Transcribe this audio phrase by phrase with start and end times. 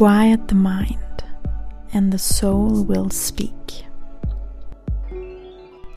[0.00, 1.24] Quiet the mind,
[1.92, 3.84] and the soul will speak.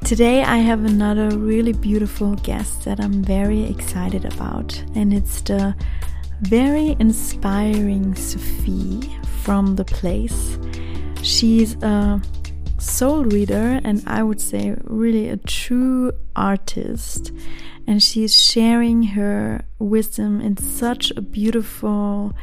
[0.03, 5.73] Today, I have another really beautiful guest that I'm very excited about, and it's the
[6.41, 9.09] very inspiring Sophie
[9.41, 10.57] from The Place.
[11.21, 12.21] She's a
[12.79, 17.31] soul reader, and I would say, really a true artist.
[17.87, 22.33] And she's sharing her wisdom in such a beautiful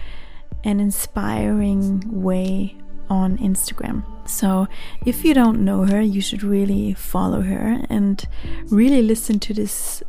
[0.65, 2.77] and inspiring way
[3.09, 4.05] on Instagram.
[4.29, 4.69] So,
[5.05, 8.25] if you don't know her, you should really follow her and
[8.71, 10.03] really listen to this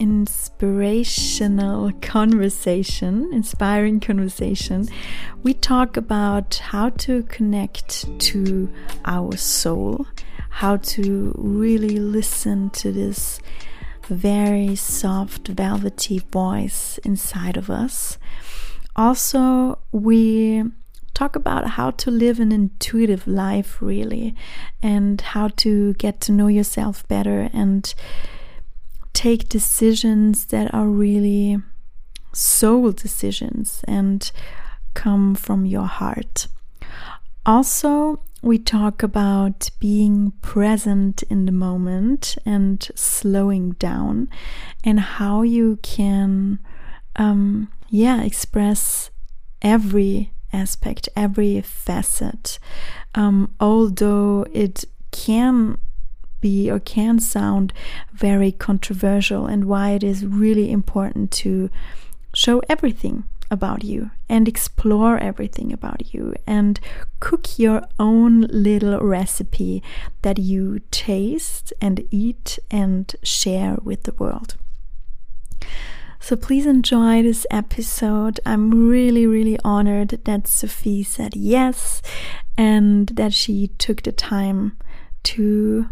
[0.00, 4.88] inspirational conversation, inspiring conversation.
[5.42, 8.72] We talk about how to connect to
[9.04, 10.06] our soul,
[10.48, 13.40] how to really listen to this
[14.08, 18.18] very soft, velvety voice inside of us.
[18.96, 20.64] Also, we
[21.14, 24.34] talk about how to live an intuitive life, really,
[24.82, 27.94] and how to get to know yourself better and
[29.12, 31.58] take decisions that are really
[32.32, 34.30] soul decisions and
[34.94, 36.46] come from your heart.
[37.44, 44.28] Also, we talk about being present in the moment and slowing down,
[44.84, 46.58] and how you can,
[47.16, 49.10] um, yeah, express
[49.60, 52.58] every aspect, every facet.
[53.14, 55.76] Um, although it can
[56.40, 57.72] be or can sound
[58.12, 61.68] very controversial, and why it is really important to
[62.32, 66.78] show everything about you and explore everything about you and
[67.18, 69.82] cook your own little recipe
[70.22, 74.54] that you taste and eat and share with the world.
[76.22, 78.40] So please enjoy this episode.
[78.44, 82.02] I'm really, really honored that Sophie said yes
[82.58, 84.76] and that she took the time
[85.24, 85.88] to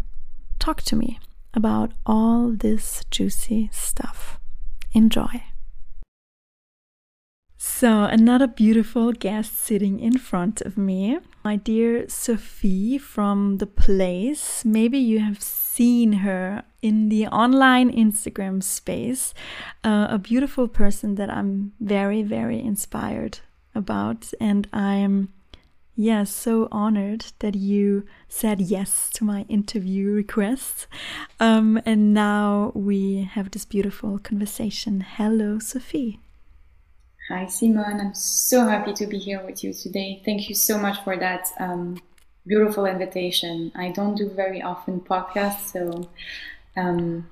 [0.59, 1.19] talk to me
[1.55, 4.39] about all this juicy stuff.
[4.93, 5.43] Enjoy.
[7.57, 14.63] So, another beautiful guest sitting in front of me, my dear Sophie from The Place.
[14.65, 19.33] Maybe you have seen her in the online Instagram space.
[19.83, 23.39] Uh, a beautiful person that I'm very, very inspired
[23.73, 24.33] about.
[24.39, 25.29] And I'm,
[25.95, 30.87] yeah, so honored that you said yes to my interview request.
[31.39, 35.01] Um, and now we have this beautiful conversation.
[35.01, 36.19] Hello, Sophie.
[37.29, 38.01] Hi, Simon.
[38.01, 40.19] I'm so happy to be here with you today.
[40.25, 42.01] Thank you so much for that um,
[42.47, 43.71] beautiful invitation.
[43.75, 46.09] I don't do very often podcasts, so
[46.75, 47.29] um,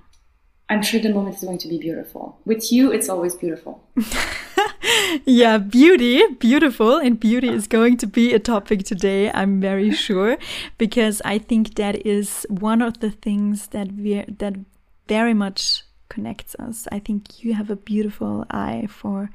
[0.70, 2.38] I'm sure the moment is going to be beautiful.
[2.46, 3.84] With you, it's always beautiful.
[5.26, 10.38] yeah, beauty, beautiful, and beauty is going to be a topic today, I'm very sure,
[10.78, 14.58] because I think that is one of the things that we that
[15.08, 16.88] very much connects us.
[16.92, 19.30] I think you have a beautiful eye for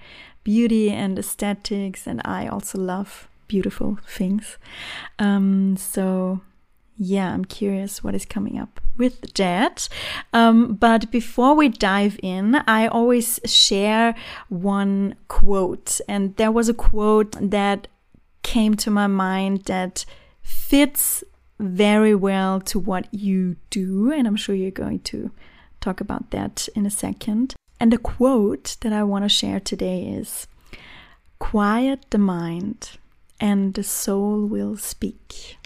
[0.44, 4.58] beauty and aesthetics, and I also love beautiful things.
[5.18, 6.40] Um, so,
[6.96, 9.88] yeah, I'm curious what is coming up with that.
[10.32, 14.14] Um, but before we dive in, I always share
[14.48, 17.88] one quote, and there was a quote that
[18.42, 20.04] came to my mind that
[20.42, 21.22] fits
[21.58, 25.30] very well to what you do, and I'm sure you're going to
[25.80, 27.54] talk about that in a second.
[27.82, 30.46] And the quote that I want to share today is
[31.40, 32.90] Quiet the mind,
[33.40, 35.56] and the soul will speak.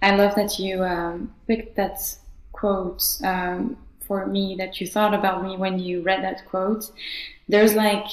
[0.00, 1.98] I love that you um, picked that
[2.52, 3.76] quote um,
[4.06, 6.92] for me, that you thought about me when you read that quote.
[7.48, 8.06] There's like,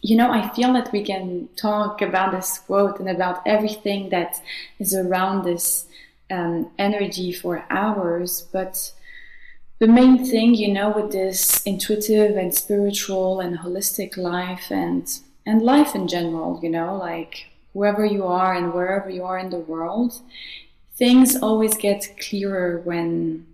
[0.00, 4.40] you know, I feel that we can talk about this quote and about everything that
[4.78, 5.84] is around this
[6.30, 8.92] um, energy for hours, but
[9.80, 15.62] the main thing, you know, with this intuitive and spiritual and holistic life and and
[15.62, 19.58] life in general, you know, like whoever you are and wherever you are in the
[19.58, 20.20] world,
[20.94, 23.46] things always get clearer when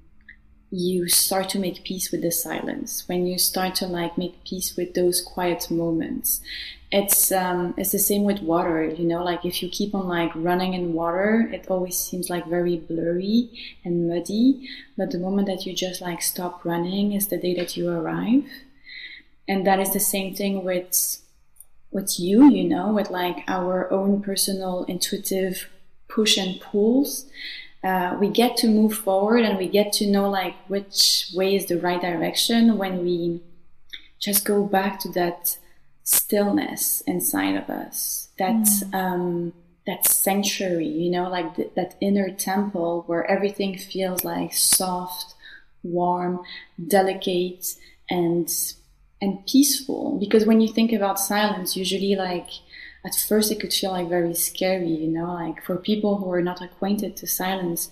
[0.73, 4.77] you start to make peace with the silence, when you start to like make peace
[4.77, 6.41] with those quiet moments
[6.93, 10.31] it's um, it's the same with water you know like if you keep on like
[10.37, 13.51] running in water it always seems like very blurry
[13.85, 14.69] and muddy.
[14.97, 18.45] But the moment that you just like stop running is the day that you arrive.
[19.49, 21.23] And that is the same thing with
[21.91, 25.69] with you you know with like our own personal intuitive
[26.09, 27.27] push and pulls.
[27.83, 31.67] Uh, we get to move forward and we get to know like which way is
[31.67, 33.41] the right direction when we
[34.19, 35.57] just go back to that
[36.07, 38.95] stillness inside of us, that mm.
[38.95, 39.53] um,
[39.87, 45.35] that sanctuary, you know, like th- that inner temple where everything feels like soft,
[45.83, 46.41] warm,
[46.87, 47.75] delicate,
[48.09, 48.49] and
[49.21, 50.19] and peaceful.
[50.19, 52.51] Because when you think about silence, usually like
[53.05, 56.43] at first it could feel like very scary, you know, like for people who are
[56.43, 57.91] not acquainted to silence,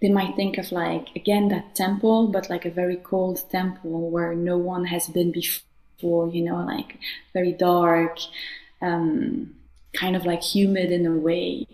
[0.00, 4.34] they might think of like again that temple, but like a very cold temple where
[4.34, 5.69] no one has been before,
[6.02, 6.98] you know, like
[7.32, 8.18] very dark.
[8.82, 9.54] Um,
[9.92, 11.66] kind of like humid in a way.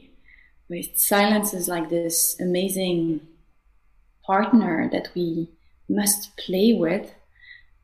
[0.68, 3.20] But silence is like this amazing
[4.24, 5.50] partner that we
[5.88, 7.14] must play with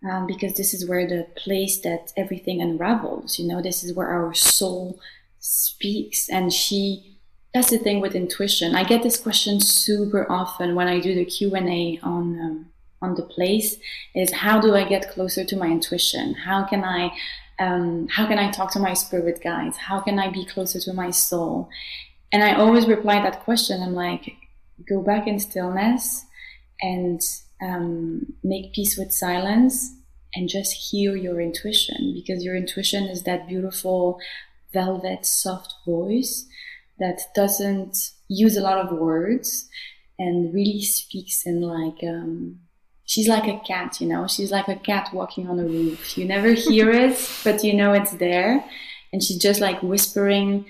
[0.08, 3.38] um, because this is where the place that everything unravels.
[3.38, 4.98] You know, this is where our soul
[5.38, 7.08] speaks, and she.
[7.54, 8.74] That's the thing with intuition.
[8.74, 12.71] I get this question super often when I do the Q and A on um,
[13.02, 13.76] on the place.
[14.14, 16.34] Is how do I get closer to my intuition?
[16.34, 17.12] How can I
[17.58, 19.76] um, how can I talk to my spirit guides?
[19.76, 21.68] How can I be closer to my soul?
[22.32, 23.82] And I always reply that question.
[23.82, 24.36] I'm like,
[24.88, 26.24] go back in stillness
[26.80, 27.20] and
[27.62, 29.94] um, make peace with silence
[30.34, 34.18] and just hear your intuition because your intuition is that beautiful
[34.72, 36.46] velvet soft voice
[36.98, 39.68] that doesn't use a lot of words
[40.18, 42.60] and really speaks in like um,
[43.12, 46.16] she's like a cat, you know, she's like a cat walking on a roof.
[46.16, 47.14] You never hear it,
[47.44, 48.64] but you know it's there.
[49.12, 50.64] And she's just like whispering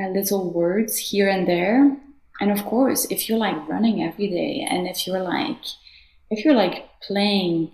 [0.00, 1.94] uh, little words here and there.
[2.40, 5.58] And of course, if you're like running every day and if you're like,
[6.30, 7.70] if you're like playing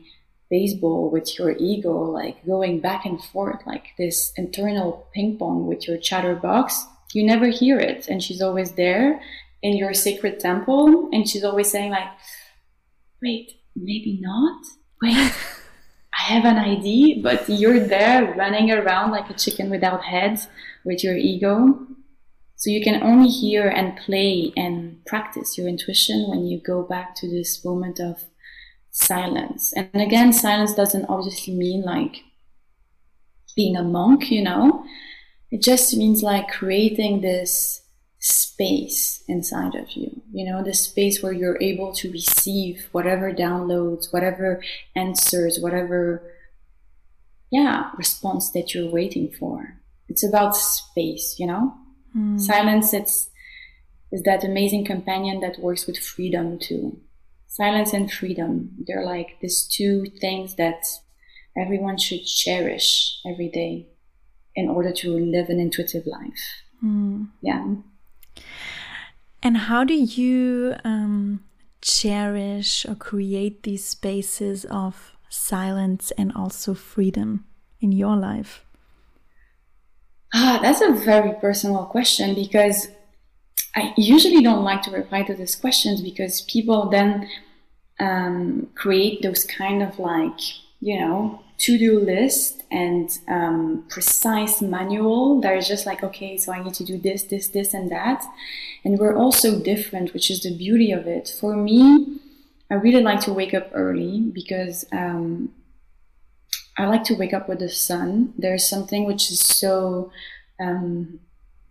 [0.51, 5.87] baseball with your ego, like going back and forth, like this internal ping pong with
[5.87, 6.85] your chatterbox,
[7.15, 8.09] you never hear it.
[8.09, 9.23] And she's always there
[9.62, 11.11] in your sacred temple.
[11.12, 12.09] And she's always saying like,
[13.23, 14.65] wait, maybe not.
[15.03, 15.32] Wait,
[16.19, 20.41] I have an idea, but you're there running around like a chicken without head
[20.85, 21.87] with your ego.
[22.56, 27.15] So you can only hear and play and practice your intuition when you go back
[27.17, 28.25] to this moment of
[28.91, 29.73] silence.
[29.73, 32.17] And again, silence doesn't obviously mean like
[33.56, 34.85] being a monk, you know.
[35.50, 37.80] It just means like creating this
[38.21, 40.23] space inside of you.
[40.31, 44.63] You know, the space where you're able to receive whatever downloads, whatever
[44.95, 46.23] answers, whatever,
[47.51, 49.81] yeah, response that you're waiting for.
[50.09, 51.75] It's about space, you know?
[52.17, 52.39] Mm.
[52.39, 53.31] Silence, it's,
[54.13, 57.01] is that amazing companion that works with freedom too.
[57.47, 60.85] Silence and freedom, they're like these two things that
[61.57, 63.87] everyone should cherish every day
[64.55, 66.63] in order to live an intuitive life.
[66.85, 67.29] Mm.
[67.41, 67.77] Yeah.
[69.43, 71.44] And how do you um,
[71.81, 77.44] cherish or create these spaces of silence and also freedom
[77.81, 78.65] in your life?
[80.35, 82.88] Ah, that's a very personal question because
[83.75, 87.29] I usually don't like to reply to these questions because people then
[87.99, 90.38] um, create those kind of like,
[90.81, 96.62] you know, to-do list and um, precise manual that is just like okay so i
[96.62, 98.25] need to do this this this and that.
[98.83, 101.35] And we're all so different which is the beauty of it.
[101.39, 102.19] For me
[102.71, 105.51] i really like to wake up early because um,
[106.79, 108.33] i like to wake up with the sun.
[108.39, 110.11] There's something which is so
[110.59, 111.21] um,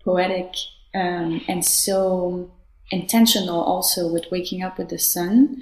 [0.04, 0.54] poetic
[0.94, 2.52] um, and so
[2.92, 5.62] intentional also with waking up with the sun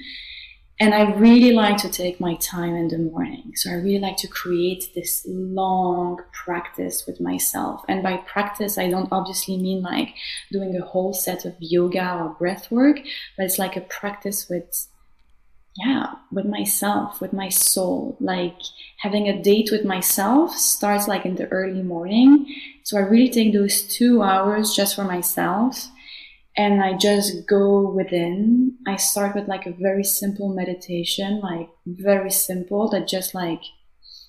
[0.79, 3.53] and I really like to take my time in the morning.
[3.55, 7.84] So I really like to create this long practice with myself.
[7.88, 10.13] And by practice, I don't obviously mean like
[10.51, 13.00] doing a whole set of yoga or breath work,
[13.36, 14.88] but it's like a practice with,
[15.77, 18.15] yeah, with myself, with my soul.
[18.19, 18.60] Like
[18.98, 22.46] having a date with myself starts like in the early morning.
[22.84, 25.89] So I really take those two hours just for myself
[26.57, 28.77] and I just go within.
[28.87, 33.61] I start with like a very simple meditation, like very simple that just like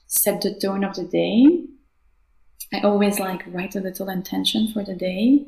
[0.06, 1.64] set the tone of the day.
[2.72, 5.46] I always like write a little intention for the day.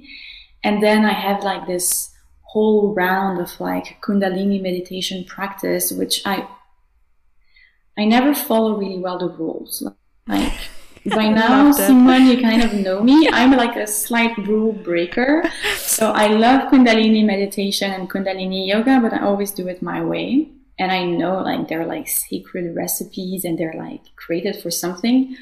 [0.64, 2.10] And then I have like this
[2.40, 6.49] whole round of like Kundalini meditation practice, which I,
[7.99, 9.87] I never follow really well the rules.
[10.26, 10.52] Like,
[11.07, 13.28] by now, Simone, you kind of know me.
[13.33, 15.50] I'm like a slight rule breaker.
[15.76, 20.49] So I love Kundalini meditation and Kundalini yoga, but I always do it my way.
[20.78, 25.37] And I know like they're like sacred recipes and they're like created for something.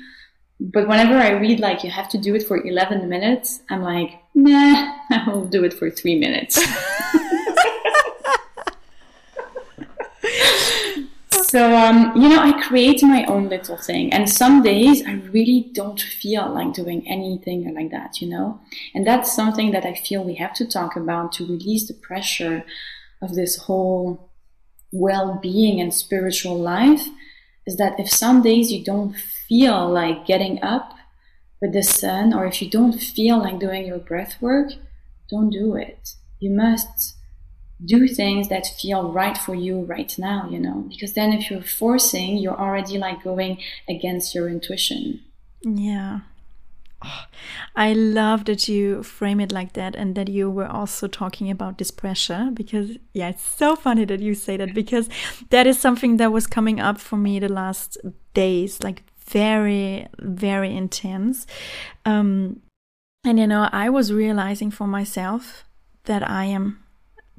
[0.60, 4.20] But whenever I read like you have to do it for 11 minutes, I'm like,
[4.34, 6.58] nah, I'll do it for three minutes.
[11.50, 15.70] so um, you know, I create my own little thing, and some days I really
[15.72, 18.60] don't feel like doing anything like that, you know.
[18.94, 22.64] And that's something that I feel we have to talk about to release the pressure
[23.22, 24.30] of this whole
[24.92, 27.06] well-being and spiritual life.
[27.66, 29.14] Is that if some days you don't
[29.48, 30.94] feel like getting up
[31.60, 34.70] with the sun, or if you don't feel like doing your breath work,
[35.30, 36.14] don't do it.
[36.38, 37.16] You must
[37.84, 41.62] do things that feel right for you right now, you know, because then if you're
[41.62, 43.58] forcing, you're already like going
[43.88, 45.20] against your intuition.
[45.62, 46.20] Yeah.
[47.76, 51.78] I love that you frame it like that and that you were also talking about
[51.78, 55.08] this pressure because, yeah, it's so funny that you say that because
[55.50, 57.98] that is something that was coming up for me the last
[58.34, 61.46] days, like very, very intense.
[62.04, 62.62] Um,
[63.24, 65.64] and, you know, I was realizing for myself
[66.04, 66.82] that I am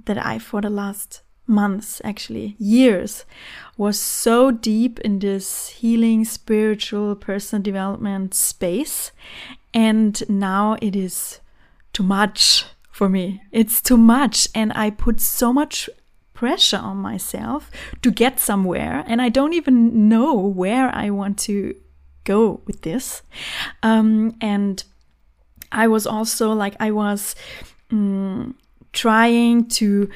[0.06, 3.26] that I, for the last months, actually years,
[3.76, 9.12] was so deep in this healing, spiritual, personal development space.
[9.74, 11.40] And now it is
[11.92, 13.42] too much for me.
[13.52, 14.48] It's too much.
[14.54, 15.90] And I put so much
[16.34, 17.70] pressure on myself
[18.02, 19.04] to get somewhere.
[19.08, 21.76] And I don't even know where I want to
[22.24, 23.24] go with this.
[23.84, 24.84] Um, and
[25.72, 27.36] I was also like, I was.
[27.92, 28.56] Um,
[28.94, 30.10] trying to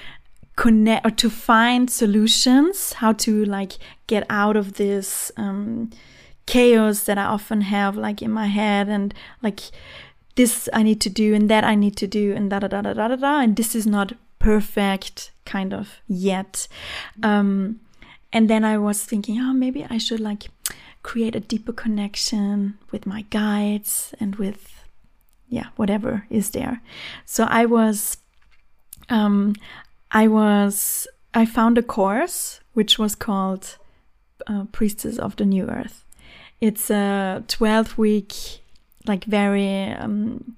[0.55, 3.73] connect or to find solutions how to like
[4.07, 5.89] get out of this um,
[6.45, 9.61] chaos that i often have like in my head and like
[10.35, 12.81] this i need to do and that i need to do and da da da
[12.81, 14.13] da da da and this is not
[14.43, 16.67] perfect kind of yet.
[17.23, 17.79] Um,
[18.31, 20.49] and then i was thinking oh maybe i should like
[21.01, 24.85] create a deeper connection with my guides and with
[25.47, 26.81] yeah whatever is there.
[27.25, 28.17] So i was
[29.09, 29.55] um,
[30.11, 33.77] I was I found a course which was called
[34.47, 36.05] uh, Priestess of the New Earth.
[36.61, 38.33] It's a 12 week,
[39.05, 40.55] like very um,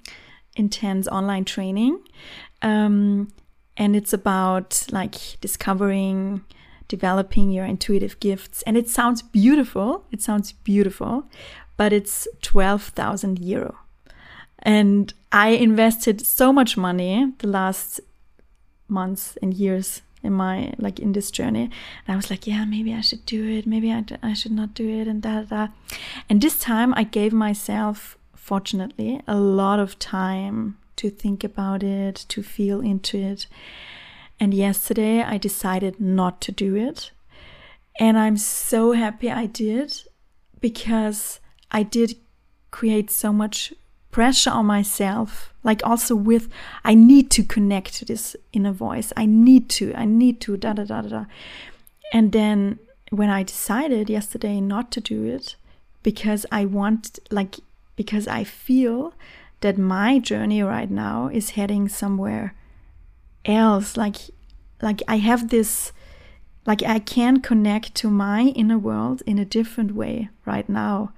[0.56, 2.00] intense online training.
[2.62, 3.32] Um,
[3.78, 6.44] and it's about like discovering,
[6.88, 8.62] developing your intuitive gifts.
[8.64, 10.06] And it sounds beautiful.
[10.12, 11.26] It sounds beautiful,
[11.76, 13.76] but it's 12,000 euro.
[14.60, 18.00] And I invested so much money the last
[18.88, 21.64] months and years in my like in this journey.
[21.64, 23.66] And i was like yeah maybe i should do it.
[23.68, 25.68] Maybe I, I should not do it and da da
[26.30, 32.16] and this time i gave myself fortunately a lot of time to think about it
[32.30, 33.48] to feel into it.
[34.40, 37.12] And yesterday i decided not to do it.
[38.00, 40.04] And i'm so happy i did
[40.60, 41.40] because
[41.72, 42.18] i did
[42.72, 43.74] create so much
[44.16, 46.48] pressure on myself like also with
[46.86, 49.12] i need to connect to this inner voice.
[49.18, 51.26] I need to i need to da da da da
[52.14, 52.80] and then
[53.10, 55.58] when i decided yesterday not to do it
[56.02, 57.56] because i want like
[57.98, 59.14] because i feel
[59.60, 62.54] that my journey right now is heading somewhere
[63.44, 63.98] else.
[63.98, 64.18] Like
[64.82, 65.92] like i have this
[66.66, 71.12] like i can connect to my inner world in a different way right now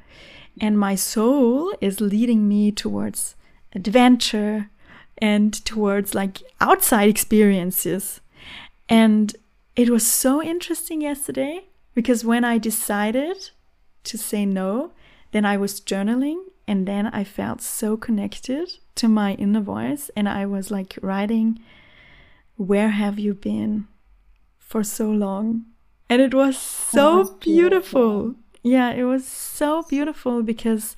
[0.59, 3.35] and my soul is leading me towards
[3.73, 4.69] adventure
[5.17, 8.21] and towards like outside experiences.
[8.89, 9.35] And
[9.75, 13.49] it was so interesting yesterday because when I decided
[14.03, 14.91] to say no,
[15.31, 16.37] then I was journaling
[16.67, 21.59] and then I felt so connected to my inner voice and I was like writing,
[22.55, 23.87] Where have you been
[24.57, 25.65] for so long?
[26.09, 27.41] And it was so beautiful.
[27.41, 28.35] beautiful.
[28.63, 30.95] Yeah, it was so beautiful because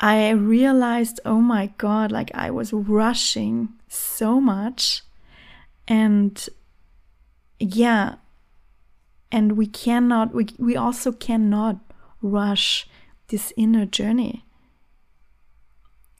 [0.00, 5.02] I realized, oh my God, like I was rushing so much.
[5.86, 6.48] And
[7.58, 8.16] yeah,
[9.30, 11.78] and we cannot, we, we also cannot
[12.22, 12.88] rush
[13.28, 14.44] this inner journey.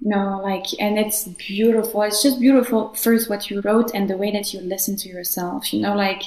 [0.00, 2.02] No, like, and it's beautiful.
[2.02, 5.72] It's just beautiful, first, what you wrote and the way that you listen to yourself.
[5.72, 6.22] You know, like,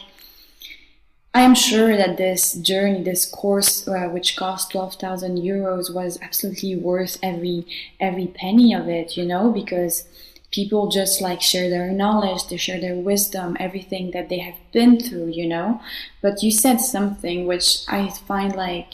[1.34, 6.20] I am sure that this journey, this course, uh, which cost twelve thousand euros, was
[6.22, 7.66] absolutely worth every
[8.00, 9.16] every penny of it.
[9.16, 10.06] You know, because
[10.52, 15.00] people just like share their knowledge, they share their wisdom, everything that they have been
[15.00, 15.28] through.
[15.28, 15.82] You know,
[16.22, 18.94] but you said something which I find like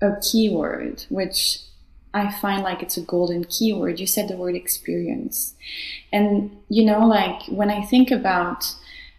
[0.00, 1.58] a keyword, which
[2.14, 3.98] I find like it's a golden keyword.
[3.98, 5.54] You said the word experience,
[6.12, 8.76] and you know, like when I think about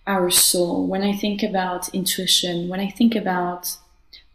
[0.08, 3.78] our soul, when I think about intuition, when I think about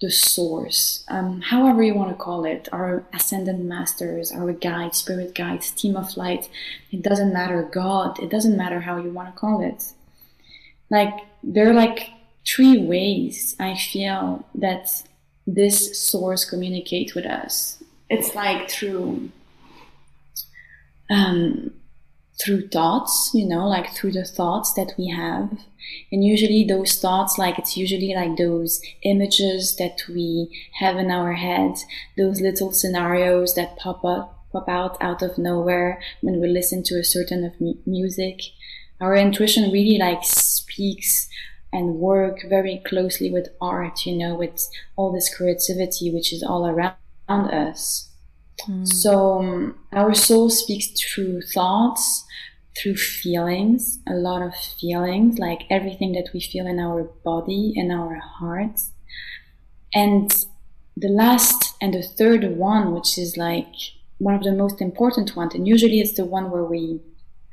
[0.01, 5.35] the source, um, however you want to call it, our ascendant masters, our guides, spirit
[5.35, 6.49] guides, team of light,
[6.93, 9.93] it doesn't matter, God, it doesn't matter how you want to call it.
[10.91, 12.11] Like, there are like
[12.47, 15.03] three ways I feel that
[15.47, 17.83] this source communicates with us.
[18.09, 19.31] It's like through
[21.11, 21.73] um,
[22.41, 25.51] through thoughts, you know, like through the thoughts that we have.
[26.13, 30.51] And usually those thoughts, like it's usually like those images that we
[30.81, 31.77] have in our head,
[32.17, 36.99] those little scenarios that pop up, pop out out of nowhere when we listen to
[36.99, 38.41] a certain of mu- music.
[39.01, 41.29] Our intuition really like speaks
[41.73, 46.67] and work very closely with art, you know, with all this creativity which is all
[46.67, 46.97] around
[47.29, 48.06] us.
[48.69, 48.87] Mm.
[48.87, 52.25] So um, our soul speaks through thoughts,
[52.77, 57.91] through feelings, a lot of feelings, like everything that we feel in our body and
[57.91, 58.93] our hearts.
[59.95, 60.31] And
[60.97, 63.73] the last and the third one, which is like
[64.19, 67.01] one of the most important ones, and usually it's the one where we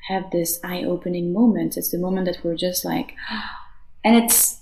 [0.09, 1.77] have this eye-opening moment.
[1.77, 3.13] It's the moment that we're just like,
[4.03, 4.61] and it's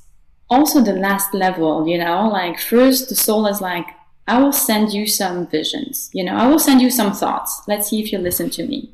[0.50, 3.88] also the last level, you know, like first the soul is like,
[4.28, 6.10] I will send you some visions.
[6.14, 7.62] You know, I will send you some thoughts.
[7.68, 8.94] Let's see if you listen to me.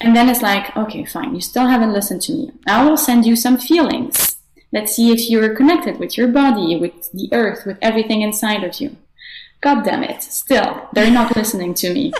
[0.00, 1.34] And then it's like, okay, fine.
[1.34, 2.52] You still haven't listened to me.
[2.66, 4.36] I will send you some feelings.
[4.72, 8.80] Let's see if you're connected with your body, with the earth, with everything inside of
[8.80, 8.96] you.
[9.60, 10.22] God damn it.
[10.22, 12.12] Still, they're not listening to me.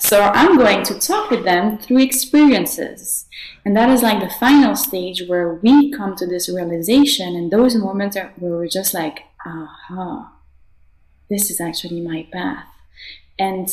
[0.00, 3.26] So I'm going to talk with them through experiences.
[3.64, 7.36] And that is like the final stage where we come to this realization.
[7.36, 10.32] And those moments are where we're just like, aha
[11.30, 12.66] this is actually my path.
[13.38, 13.66] And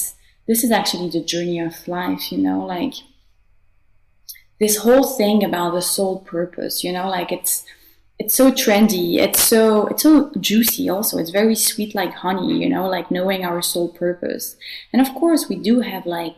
[0.47, 2.93] this is actually the journey of life, you know, like
[4.59, 7.65] this whole thing about the soul purpose, you know, like it's,
[8.19, 9.15] it's so trendy.
[9.15, 11.17] It's so, it's so juicy also.
[11.17, 14.55] It's very sweet like honey, you know, like knowing our soul purpose.
[14.93, 16.35] And of course we do have like,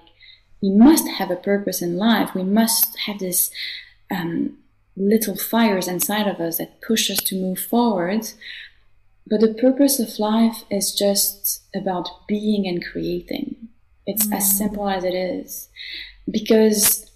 [0.62, 2.34] we must have a purpose in life.
[2.34, 3.52] We must have this,
[4.10, 4.58] um,
[4.98, 8.28] little fires inside of us that push us to move forward.
[9.30, 13.70] But the purpose of life is just about being and creating.
[14.06, 14.36] It's mm.
[14.36, 15.70] as simple as it is.
[16.30, 17.08] Because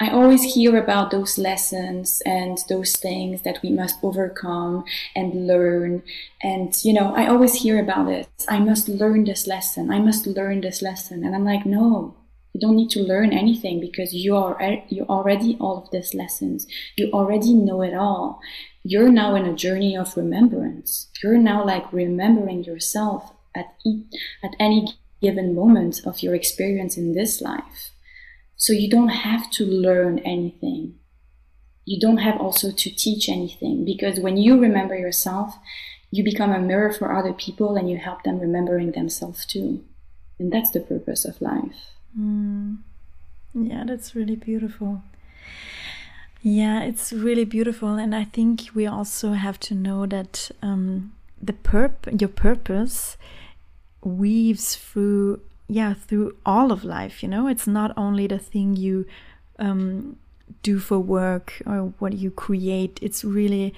[0.00, 4.84] I always hear about those lessons and those things that we must overcome
[5.16, 6.04] and learn.
[6.42, 8.28] And, you know, I always hear about it.
[8.48, 9.90] I must learn this lesson.
[9.90, 11.24] I must learn this lesson.
[11.24, 12.16] And I'm like, no,
[12.54, 14.56] you don't need to learn anything because you are,
[14.88, 16.66] you already all of these lessons.
[16.96, 18.40] You already know it all
[18.90, 21.08] you're now in a journey of remembrance.
[21.22, 24.04] You're now like remembering yourself at, e-
[24.42, 27.90] at any given moment of your experience in this life.
[28.56, 30.94] So you don't have to learn anything.
[31.84, 35.58] You don't have also to teach anything because when you remember yourself,
[36.10, 39.84] you become a mirror for other people and you help them remembering themselves too.
[40.38, 41.92] And that's the purpose of life.
[42.18, 42.78] Mm.
[43.52, 45.02] Yeah, that's really beautiful.
[46.40, 51.52] Yeah, it's really beautiful, and I think we also have to know that um, the
[51.52, 53.16] perp your purpose
[54.02, 57.22] weaves through yeah through all of life.
[57.22, 59.04] You know, it's not only the thing you
[59.58, 60.16] um,
[60.62, 62.98] do for work or what you create.
[63.02, 63.74] It's really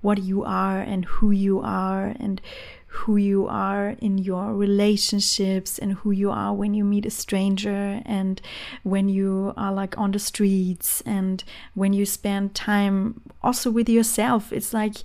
[0.00, 2.40] what you are and who you are and
[2.96, 8.00] who you are in your relationships and who you are when you meet a stranger
[8.06, 8.40] and
[8.84, 14.52] when you are like on the streets and when you spend time also with yourself.
[14.52, 14.96] It's like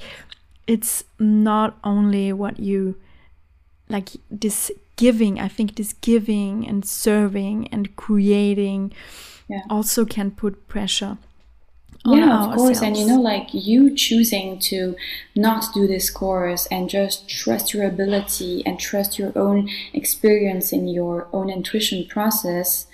[0.67, 2.95] it's not only what you
[3.89, 8.93] like this giving, I think this giving and serving and creating
[9.49, 9.63] yeah.
[9.69, 11.17] also can put pressure
[12.05, 14.95] yeah of course and you know like you choosing to
[15.35, 20.87] not do this course and just trust your ability and trust your own experience in
[20.87, 22.87] your own intuition process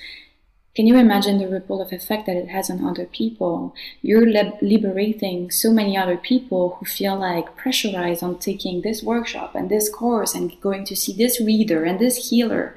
[0.78, 3.74] can you imagine the ripple of effect that it has on other people?
[4.04, 4.28] You're
[4.62, 9.90] liberating so many other people who feel like pressurized on taking this workshop and this
[9.90, 12.76] course and going to see this reader and this healer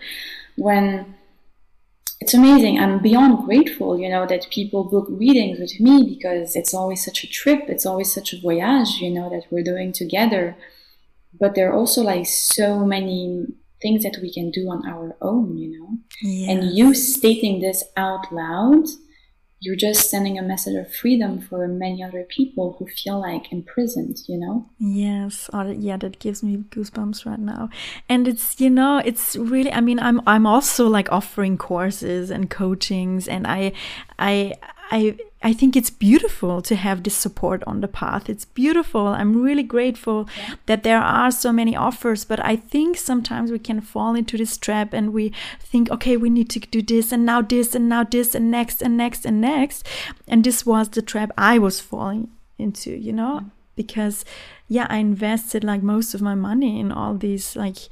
[0.57, 1.14] when
[2.20, 2.78] it's amazing.
[2.78, 7.24] I'm beyond grateful, you know, that people book readings with me because it's always such
[7.24, 7.64] a trip.
[7.68, 10.54] It's always such a voyage, you know, that we're doing together.
[11.38, 13.46] But there are also like so many
[13.80, 15.98] things that we can do on our own, you know.
[16.22, 16.50] Yes.
[16.50, 18.87] And you stating this out loud
[19.61, 24.16] you're just sending a message of freedom for many other people who feel like imprisoned,
[24.27, 24.66] you know?
[24.79, 25.51] Yes.
[25.53, 27.68] Oh, yeah, that gives me goosebumps right now.
[28.09, 32.49] And it's, you know, it's really, I mean, I'm, I'm also like offering courses and
[32.49, 33.73] coachings and I,
[34.18, 34.55] I,
[34.90, 38.29] I, I think it's beautiful to have this support on the path.
[38.29, 39.07] It's beautiful.
[39.07, 40.55] I'm really grateful yeah.
[40.66, 44.59] that there are so many offers, but I think sometimes we can fall into this
[44.59, 48.03] trap and we think, okay, we need to do this and now this and now
[48.05, 49.87] this and next and next and next.
[50.26, 53.40] And this was the trap I was falling into, you know?
[53.42, 53.50] Mm.
[53.76, 54.24] because
[54.68, 57.88] yeah i invested like most of my money in all these like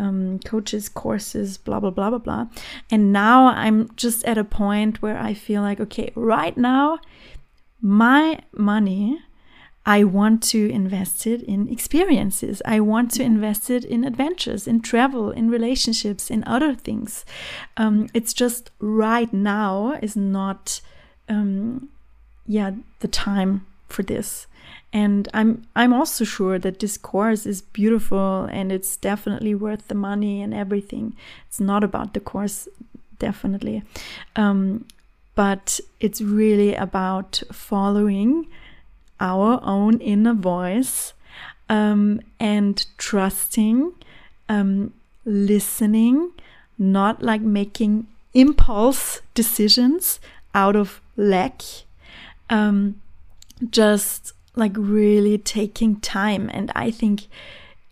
[0.00, 2.46] um, coaches courses blah blah blah blah blah
[2.90, 6.98] and now i'm just at a point where i feel like okay right now
[7.80, 9.18] my money
[9.86, 12.60] I want to invest it in experiences.
[12.66, 17.24] I want to invest it in adventures, in travel, in relationships, in other things.
[17.76, 20.82] Um, it's just right now is not,
[21.28, 21.88] um,
[22.46, 24.46] yeah, the time for this.
[24.92, 29.94] And I'm I'm also sure that this course is beautiful and it's definitely worth the
[29.94, 31.14] money and everything.
[31.46, 32.66] It's not about the course,
[33.18, 33.84] definitely,
[34.34, 34.84] um,
[35.36, 38.48] but it's really about following
[39.20, 41.12] our own inner voice
[41.68, 43.92] um, and trusting,
[44.48, 44.92] um,
[45.24, 46.32] listening,
[46.78, 50.18] not like making impulse decisions
[50.54, 51.62] out of lack,
[52.48, 53.00] um,
[53.70, 56.50] just like really taking time.
[56.52, 57.28] And I think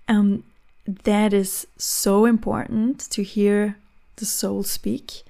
[0.08, 0.44] um,
[0.86, 3.76] that is so important to hear
[4.16, 5.22] the soul speak,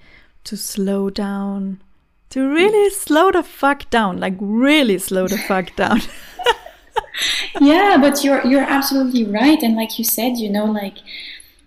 [0.45, 1.81] to slow down,
[2.29, 6.01] to really slow the fuck down, like really slow the fuck down.
[7.59, 10.97] yeah, but you're you're absolutely right, and like you said, you know, like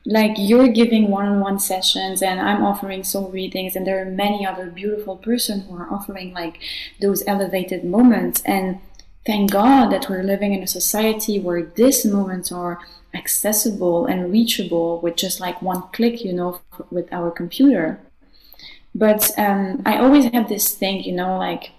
[0.04, 4.66] like you're giving one-on-one sessions and i'm offering soul readings and there are many other
[4.66, 6.58] beautiful person who are offering like
[7.00, 8.80] those elevated moments and
[9.24, 12.80] thank god that we're living in a society where these moments are
[13.14, 18.00] accessible and reachable with just like one click you know with our computer.
[18.94, 21.70] But um, I always have this thing, you know, like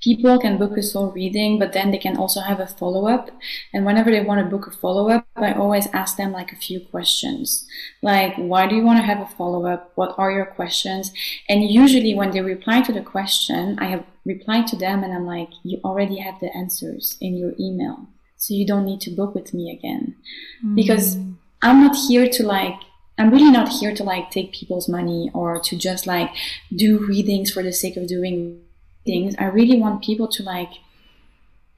[0.00, 3.30] people can book a soul reading, but then they can also have a follow up.
[3.72, 6.56] And whenever they want to book a follow up, I always ask them like a
[6.56, 7.66] few questions.
[8.02, 9.92] Like, why do you want to have a follow up?
[9.94, 11.12] What are your questions?
[11.48, 15.26] And usually when they reply to the question, I have replied to them and I'm
[15.26, 18.08] like, you already have the answers in your email.
[18.36, 20.16] So you don't need to book with me again.
[20.64, 20.76] Mm.
[20.76, 21.16] Because
[21.62, 22.74] I'm not here to like
[23.18, 26.30] I'm really not here to like take people's money or to just like
[26.74, 28.60] do readings for the sake of doing
[29.06, 29.34] things.
[29.38, 30.72] I really want people to like,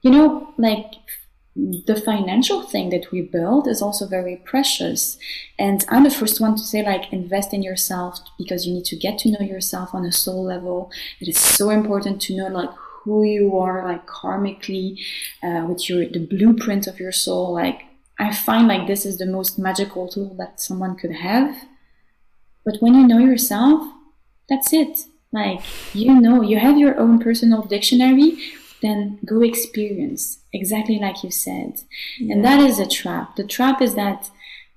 [0.01, 0.93] you know, like
[1.55, 5.17] the financial thing that we build is also very precious.
[5.57, 8.95] And I'm the first one to say, like, invest in yourself because you need to
[8.95, 10.91] get to know yourself on a soul level.
[11.19, 12.69] It is so important to know, like,
[13.03, 14.99] who you are, like, karmically,
[15.43, 17.81] uh, with your, the blueprint of your soul, like,
[18.19, 21.55] I find like this is the most magical tool that someone could have.
[22.65, 23.87] But when you know yourself,
[24.49, 24.99] that's it.
[25.31, 25.61] Like,
[25.93, 28.37] you know, you have your own personal dictionary,
[28.81, 31.81] then go experience, exactly like you said.
[32.19, 32.33] Yeah.
[32.33, 33.35] And that is a trap.
[33.35, 34.31] The trap is that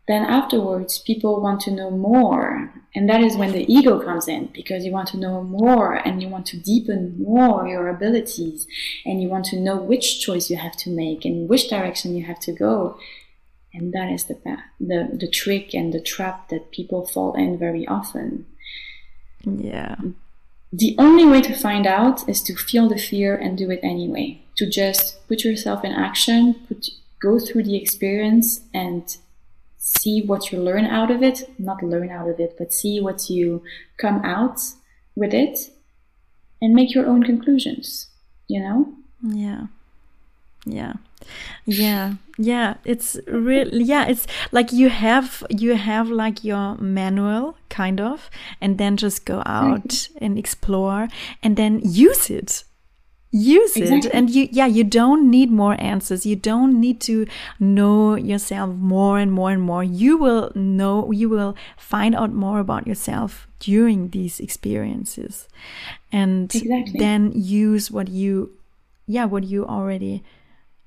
[0.08, 2.72] then afterwards people want to know more.
[2.94, 6.20] And that is when the ego comes in because you want to know more and
[6.20, 8.66] you want to deepen more your abilities
[9.06, 12.26] and you want to know which choice you have to make and which direction you
[12.26, 12.98] have to go.
[13.72, 14.38] And that is the,
[14.80, 18.46] the, the trick and the trap that people fall in very often.
[19.44, 19.96] Yeah.
[20.72, 24.42] The only way to find out is to feel the fear and do it anyway.
[24.56, 26.88] To just put yourself in action, put,
[27.20, 29.16] go through the experience and
[29.76, 31.50] see what you learn out of it.
[31.58, 33.62] Not learn out of it, but see what you
[33.98, 34.60] come out
[35.14, 35.70] with it
[36.62, 38.06] and make your own conclusions,
[38.48, 38.94] you know?
[39.22, 39.66] Yeah.
[40.64, 40.94] Yeah
[41.64, 48.00] yeah yeah it's really yeah it's like you have you have like your manual kind
[48.00, 48.30] of
[48.60, 50.24] and then just go out mm-hmm.
[50.24, 51.08] and explore
[51.42, 52.64] and then use it
[53.32, 54.10] use exactly.
[54.10, 57.26] it and you yeah you don't need more answers you don't need to
[57.58, 62.60] know yourself more and more and more you will know you will find out more
[62.60, 65.48] about yourself during these experiences
[66.12, 66.98] and exactly.
[66.98, 68.52] then use what you
[69.06, 70.22] yeah what you already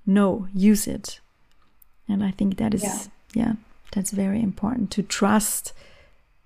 [0.05, 1.19] know, use it.
[2.07, 2.99] And I think that is, yeah.
[3.33, 3.53] yeah,
[3.91, 5.73] that's very important to trust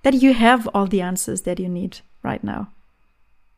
[0.03, 2.69] that you have all the answers that you need right now.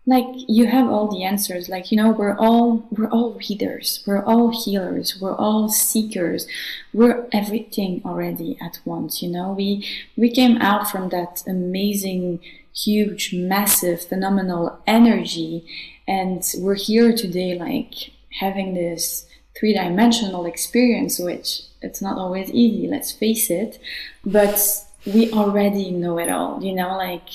[0.07, 1.69] Like you have all the answers.
[1.69, 4.03] Like you know we're all we're all readers.
[4.07, 5.21] We're all healers.
[5.21, 6.47] We're all seekers.
[6.91, 9.53] We're everything already at once you know?
[9.53, 9.87] We
[10.17, 12.39] we came out from that amazing
[12.73, 15.65] huge massive phenomenal energy
[16.07, 19.27] and we're here today like having this
[19.61, 23.79] three dimensional experience, which it's not always easy, let's face it,
[24.25, 24.59] but
[25.05, 27.29] we already know it all, you know, like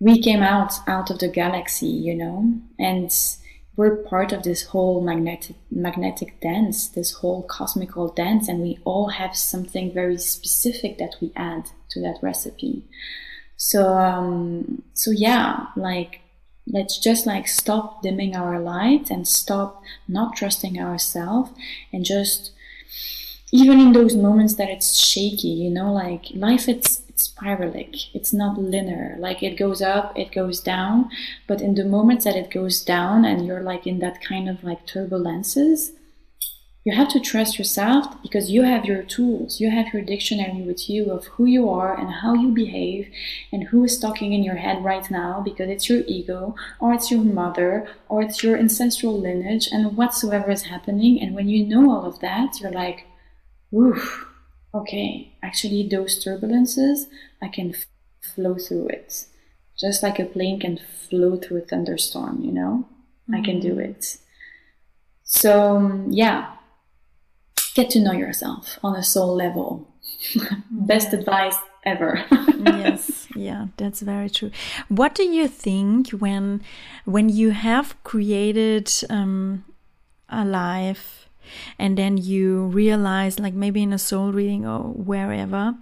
[0.00, 3.10] we came out out of the galaxy, you know, and
[3.74, 9.08] we're part of this whole magnetic magnetic dance, this whole cosmical dance, and we all
[9.08, 12.84] have something very specific that we add to that recipe.
[13.56, 16.20] So um, so yeah, like
[16.70, 21.50] let's just like stop dimming our light and stop not trusting ourselves
[21.92, 22.52] and just
[23.50, 28.14] even in those moments that it's shaky you know like life it's it's spiralic.
[28.14, 29.16] It's not linear.
[29.18, 31.10] Like it goes up it goes down
[31.48, 34.62] but in the moments that it goes down and you're like in that kind of
[34.62, 35.90] like turbulences
[36.88, 39.60] you have to trust yourself because you have your tools.
[39.60, 43.10] You have your dictionary with you of who you are and how you behave
[43.52, 47.10] and who is talking in your head right now because it's your ego or it's
[47.10, 51.20] your mother or it's your ancestral lineage and whatsoever is happening.
[51.20, 53.04] And when you know all of that, you're like,
[53.74, 54.26] oof,
[54.72, 57.00] okay, actually, those turbulences,
[57.42, 57.84] I can f-
[58.34, 59.26] flow through it.
[59.78, 62.88] Just like a plane can flow through a thunderstorm, you know?
[63.28, 63.34] Mm-hmm.
[63.34, 63.90] I can do mm-hmm.
[63.90, 64.16] it.
[65.24, 66.54] So, yeah,
[67.78, 69.86] get to know yourself on a soul level.
[70.70, 72.24] Best advice ever.
[72.58, 74.50] yes, yeah, that's very true.
[74.88, 76.62] What do you think when
[77.04, 79.64] when you have created um,
[80.28, 81.28] a life
[81.78, 85.74] and then you realize, like maybe in a soul reading or wherever,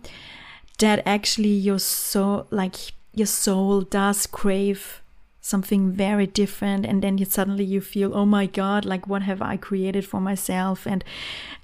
[0.78, 2.76] that actually your soul, like
[3.14, 5.02] your soul, does crave
[5.40, 9.40] something very different and then you suddenly you feel oh my god like what have
[9.40, 11.04] i created for myself and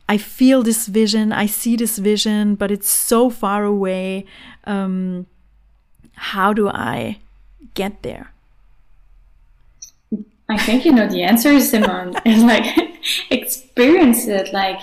[0.08, 4.26] I feel this vision, I see this vision, but it's so far away.
[4.64, 5.26] Um,
[6.14, 7.18] how do I
[7.74, 8.32] get there?
[10.48, 12.14] I think you know the answer, Simone.
[12.26, 12.66] is like
[13.30, 14.80] experience it, like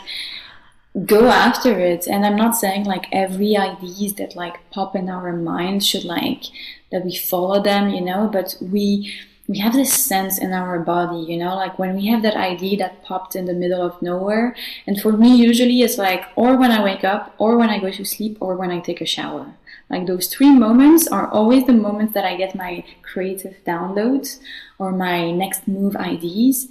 [1.06, 2.08] go after it.
[2.08, 6.44] And I'm not saying like every ideas that like pop in our mind should like
[6.92, 9.14] that we follow them, you know, but we
[9.50, 12.78] we have this sense in our body, you know, like when we have that idea
[12.78, 14.56] that popped in the middle of nowhere.
[14.86, 17.90] And for me, usually it's like, or when I wake up, or when I go
[17.90, 19.56] to sleep, or when I take a shower.
[19.90, 24.40] Like those three moments are always the moments that I get my creative downloads
[24.78, 26.68] or my next move ideas.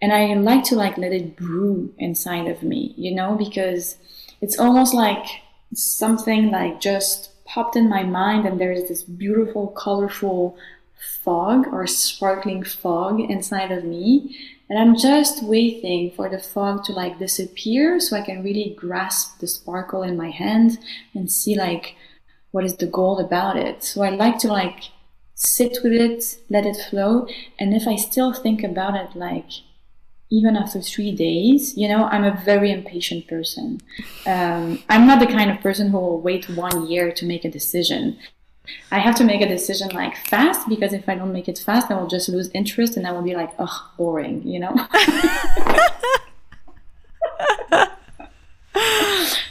[0.00, 3.96] And I like to like let it brew inside of me, you know, because
[4.40, 5.26] it's almost like
[5.74, 10.56] something like just popped in my mind and there's this beautiful, colorful
[11.02, 14.36] fog or sparkling fog inside of me.
[14.68, 19.40] And I'm just waiting for the fog to like disappear so I can really grasp
[19.40, 20.78] the sparkle in my hand
[21.14, 21.96] and see like
[22.52, 23.84] what is the gold about it.
[23.84, 24.84] So I like to like
[25.34, 27.26] sit with it, let it flow.
[27.58, 29.50] And if I still think about it like
[30.30, 33.82] even after three days, you know, I'm a very impatient person.
[34.26, 37.50] Um, I'm not the kind of person who will wait one year to make a
[37.50, 38.16] decision.
[38.90, 41.90] I have to make a decision like fast because if I don't make it fast,
[41.90, 44.74] I will just lose interest and I will be like, oh, boring, you know?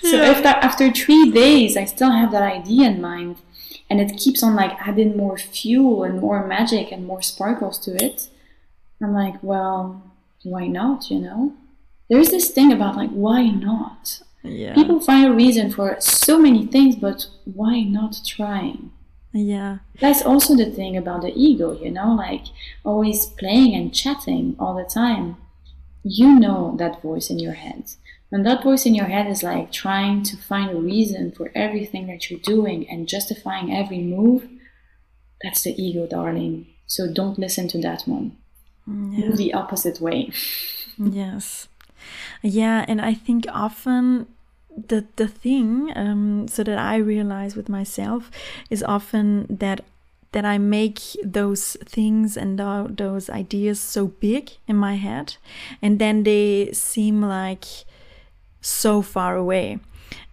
[0.01, 0.31] so yeah.
[0.31, 3.37] if that after three days I still have that idea in mind
[3.89, 7.91] and it keeps on like adding more fuel and more magic and more sparkles to
[8.03, 8.29] it,
[9.01, 10.03] I'm like, well,
[10.43, 11.53] why not, you know?
[12.09, 14.21] There's this thing about like, why not?
[14.43, 14.73] Yeah.
[14.73, 18.91] People find a reason for so many things, but why not trying?
[19.33, 19.79] Yeah.
[19.99, 22.45] That's also the thing about the ego, you know, like
[22.83, 25.37] always playing and chatting all the time.
[26.03, 27.83] You know that voice in your head.
[28.29, 32.07] When that voice in your head is like trying to find a reason for everything
[32.07, 34.47] that you're doing and justifying every move,
[35.43, 36.67] that's the ego, darling.
[36.87, 38.37] So don't listen to that one.
[38.87, 39.25] Mm, yeah.
[39.25, 40.31] Move the opposite way.
[40.97, 41.67] yes.
[42.41, 44.27] Yeah, and I think often
[44.75, 48.31] the the thing um, so that I realize with myself
[48.69, 49.81] is often that
[50.31, 55.35] that I make those things and those ideas so big in my head,
[55.81, 57.65] and then they seem like
[58.61, 59.79] so far away.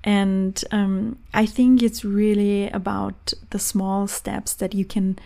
[0.04, 5.18] And um, I think it's really about the small steps that you can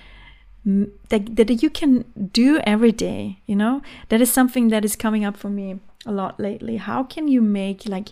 [0.65, 3.39] that, that you can do every day.
[3.47, 6.77] You know, that is something that is coming up for me a lot lately.
[6.79, 8.09] How can you make like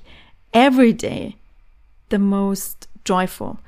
[0.52, 1.36] every day
[2.08, 3.58] the most joyful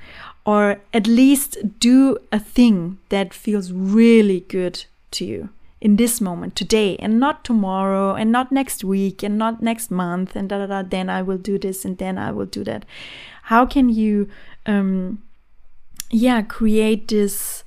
[0.45, 5.49] or at least do a thing that feels really good to you
[5.81, 10.37] in this moment today and not tomorrow and not next week and not next month
[10.37, 12.85] and da da da then i will do this and then i will do that.
[13.45, 14.31] How can you
[14.66, 15.23] um
[16.11, 17.64] yeah create this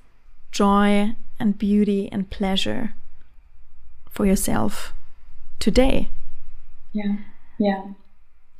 [0.51, 2.93] joy and beauty and pleasure
[4.09, 4.93] for yourself
[5.59, 6.09] today?
[6.93, 7.17] Yeah
[7.59, 7.83] yeah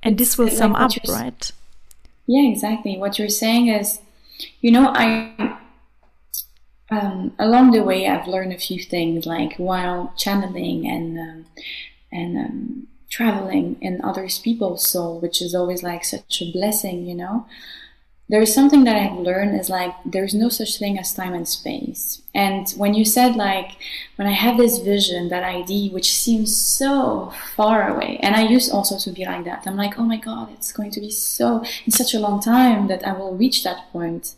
[0.06, 1.52] and this will sum like up, right?
[2.28, 2.98] Yeah, exactly.
[2.98, 4.00] What you're saying is,
[4.62, 5.58] you know, I
[6.92, 11.46] um, along the way I've learned a few things, like while channeling and um,
[12.12, 17.16] and um, traveling in others people's soul, which is always like such a blessing, you
[17.16, 17.48] know.
[18.28, 21.48] There is something that I've learned is like there's no such thing as time and
[21.48, 22.24] space.
[22.34, 23.78] And when you said like
[24.16, 28.72] when I have this vision, that idea which seems so far away, and I used
[28.72, 29.68] also to be like that.
[29.68, 32.88] I'm like, oh my god, it's going to be so in such a long time
[32.88, 34.36] that I will reach that point.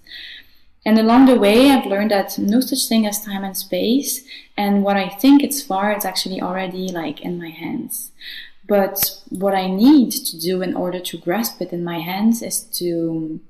[0.85, 4.23] And along the way, I've learned that no such thing as time and space.
[4.55, 8.11] And what I think it's far, it's actually already like in my hands.
[8.67, 12.61] But what I need to do in order to grasp it in my hands is
[12.79, 13.41] to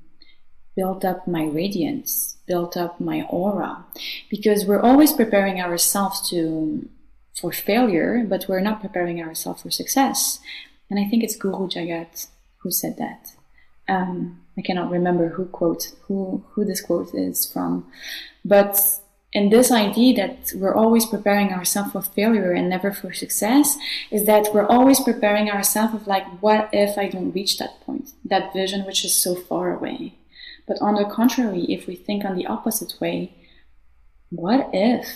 [0.77, 3.83] build up my radiance, built up my aura,
[4.29, 6.87] because we're always preparing ourselves to
[7.39, 10.39] for failure, but we're not preparing ourselves for success.
[10.89, 12.27] And I think it's Guru Jagat
[12.59, 13.21] who said that.
[13.89, 17.85] Um, I cannot remember who quote who who this quote is from,
[18.45, 18.79] but
[19.33, 23.77] in this idea that we're always preparing ourselves for failure and never for success
[24.09, 28.11] is that we're always preparing ourselves of like what if I don't reach that point,
[28.25, 30.15] that vision which is so far away.
[30.67, 33.33] But on the contrary, if we think on the opposite way,
[34.29, 35.07] what if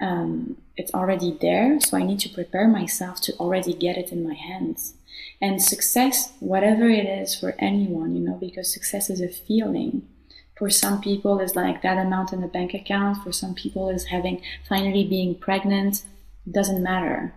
[0.00, 1.78] um, it's already there?
[1.80, 4.94] So I need to prepare myself to already get it in my hands.
[5.40, 10.08] And success, whatever it is for anyone, you know, because success is a feeling.
[10.56, 13.22] For some people, is like that amount in the bank account.
[13.22, 16.02] For some people, is having finally being pregnant.
[16.46, 17.34] It doesn't matter.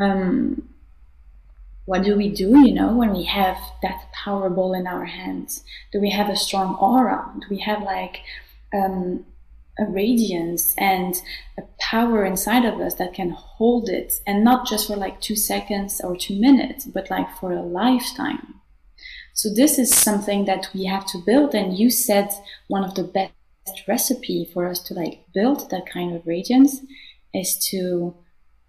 [0.00, 0.68] Um,
[1.84, 5.64] what do we do, you know, when we have that power ball in our hands?
[5.92, 7.32] Do we have a strong aura?
[7.40, 8.20] Do we have like
[8.72, 9.24] um,
[9.78, 11.14] a radiance and
[11.58, 15.36] a power inside of us that can hold it and not just for like two
[15.36, 18.60] seconds or two minutes, but like for a lifetime?
[19.34, 21.54] So this is something that we have to build.
[21.54, 22.28] And you said
[22.68, 23.32] one of the best
[23.88, 26.80] recipe for us to like build that kind of radiance
[27.34, 28.14] is to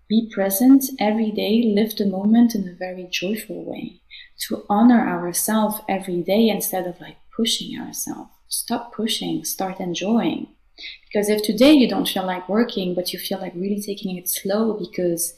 [0.08, 4.02] be present every day, live the moment in a very joyful way,
[4.48, 8.30] to honor ourselves every day instead of like pushing ourselves.
[8.48, 10.48] Stop pushing, start enjoying.
[11.06, 14.30] Because if today you don't feel like working, but you feel like really taking it
[14.30, 15.34] slow because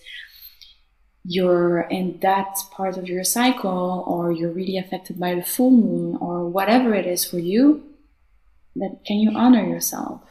[1.23, 6.17] you're in that part of your cycle or you're really affected by the full moon
[6.21, 7.83] or whatever it is for you,
[8.75, 10.21] then can you honor yourself?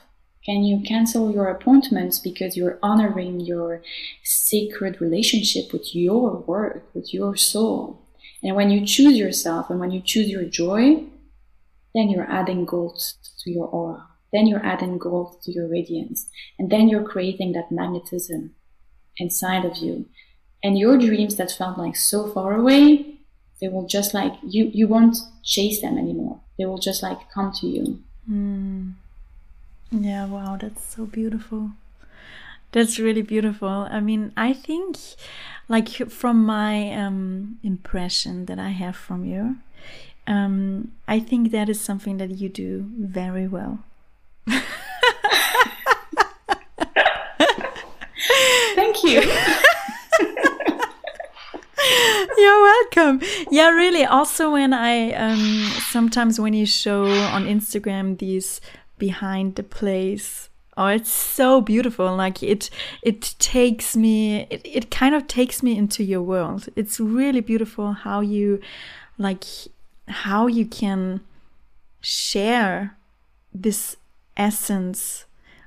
[0.44, 3.83] Can you cancel your appointments because you're honoring your
[4.22, 8.02] sacred relationship with your work, with your soul?
[8.42, 11.04] And when you choose yourself and when you choose your joy,
[11.94, 13.00] then you're adding gold
[13.42, 14.07] to your aura.
[14.33, 16.26] Then you're adding gold to your radiance.
[16.59, 18.54] And then you're creating that magnetism
[19.16, 20.07] inside of you.
[20.62, 23.14] And your dreams that felt like so far away,
[23.61, 26.40] they will just like, you, you won't chase them anymore.
[26.59, 28.02] They will just like come to you.
[28.30, 28.94] Mm.
[30.00, 31.70] Yeah, wow, that's so beautiful.
[32.72, 33.68] That's really beautiful.
[33.68, 34.96] I mean, I think,
[35.68, 39.57] like, from my um, impression that I have from you,
[40.26, 43.80] um, I think that is something that you do very well.
[48.74, 49.20] Thank you.
[52.37, 53.20] You're welcome.
[53.50, 54.04] Yeah, really.
[54.04, 58.61] Also, when I um, sometimes when you show on Instagram these
[58.98, 60.48] behind the place.
[60.76, 62.14] Oh it's so beautiful.
[62.16, 62.70] Like it
[63.02, 66.68] it takes me it, it kind of takes me into your world.
[66.76, 68.61] It's really beautiful how you
[69.18, 69.44] like
[70.09, 71.20] how you can
[72.00, 72.96] share
[73.52, 73.96] this
[74.37, 75.24] essence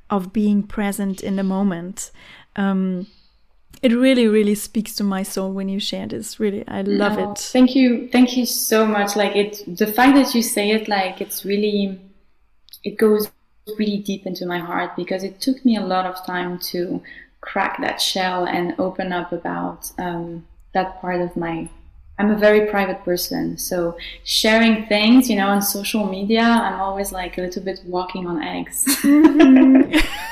[0.10, 2.12] of being present in the moment.
[2.56, 3.08] Um
[3.82, 6.40] it really really speaks to my soul when you share this.
[6.40, 7.38] Really i love it.
[7.38, 8.10] Thank you.
[8.10, 9.16] Thank you so much.
[9.16, 12.02] Like it the fact that you say it like it's really
[12.84, 13.30] it goes
[13.78, 17.02] really deep into my heart because it took me a lot of time to
[17.42, 21.70] crack that shell and open up about um, that part of my
[22.20, 27.12] I'm a very private person, so sharing things, you know, on social media, I'm always
[27.12, 28.86] like a little bit walking on eggs.
[29.04, 29.98] Mm-hmm.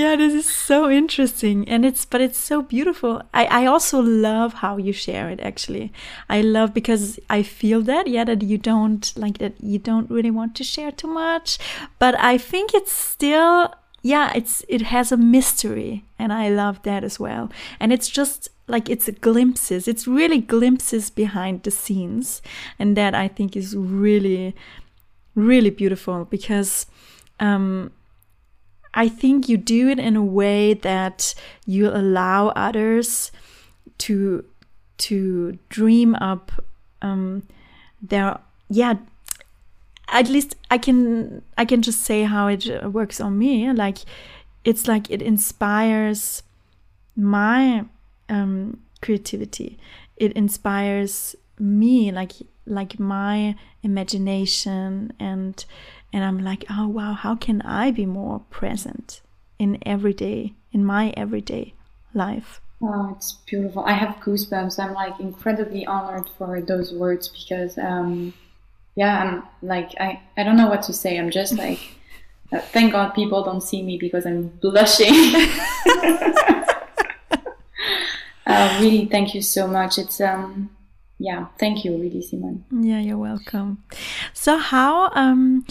[0.00, 3.22] yeah this is so interesting and it's but it's so beautiful.
[3.34, 5.92] I, I also love how you share it actually.
[6.28, 10.30] I love because i feel that yeah that you don't like that you don't really
[10.30, 11.58] want to share too much
[11.98, 17.04] but i think it's still yeah it's it has a mystery and i love that
[17.04, 17.50] as well.
[17.78, 22.40] And it's just like it's glimpses it's really glimpses behind the scenes
[22.78, 24.54] and that i think is really
[25.34, 26.86] really beautiful because
[27.40, 27.90] um
[28.94, 31.34] I think you do it in a way that
[31.66, 33.30] you allow others
[33.98, 34.44] to
[34.98, 36.52] to dream up
[37.00, 37.42] um,
[38.02, 38.38] their
[38.68, 38.94] yeah
[40.12, 43.72] at least i can i can just say how it works on me.
[43.72, 43.98] Like
[44.64, 46.42] it's like it inspires
[47.16, 47.84] my
[48.28, 49.78] um, creativity.
[50.16, 52.32] It inspires me like
[52.66, 55.64] like my imagination and
[56.12, 59.20] and i'm like oh wow how can i be more present
[59.58, 61.74] in everyday in my everyday
[62.14, 62.60] life?
[62.82, 63.84] Oh it's beautiful.
[63.84, 64.82] I have goosebumps.
[64.82, 68.32] I'm like incredibly honored for those words because um
[68.96, 71.18] yeah i'm like i i don't know what to say.
[71.18, 71.80] I'm just like
[72.52, 75.14] uh, thank god people don't see me because i'm blushing.
[78.46, 79.96] Uh, really thank you so much.
[79.96, 80.70] It's um
[81.20, 82.64] yeah, thank you, really, Simone.
[82.70, 83.84] Yeah, you're welcome.
[84.32, 85.66] So, how um,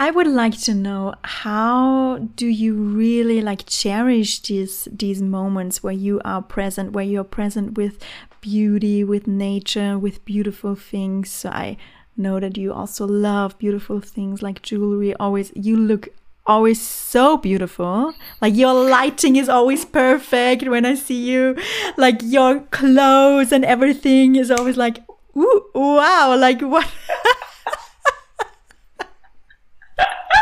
[0.00, 5.92] I would like to know how do you really like cherish these these moments where
[5.92, 7.98] you are present, where you're present with
[8.40, 11.30] beauty, with nature, with beautiful things.
[11.32, 11.76] So I
[12.16, 15.14] know that you also love beautiful things like jewelry.
[15.14, 16.08] Always, you look
[16.46, 18.14] always so beautiful.
[18.40, 21.56] Like your lighting is always perfect when I see you.
[21.96, 25.00] Like your clothes and everything is always like,
[25.36, 26.88] ooh, wow, like what?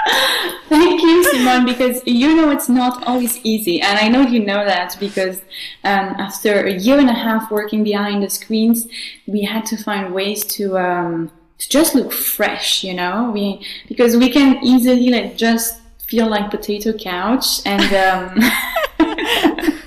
[0.68, 3.80] Thank you, Simone, because you know it's not always easy.
[3.80, 5.38] And I know you know that because
[5.84, 8.86] um, after a year and a half working behind the screens,
[9.26, 10.78] we had to find ways to.
[10.78, 16.28] Um, to just look fresh, you know, we because we can easily like just feel
[16.28, 18.38] like potato couch and um,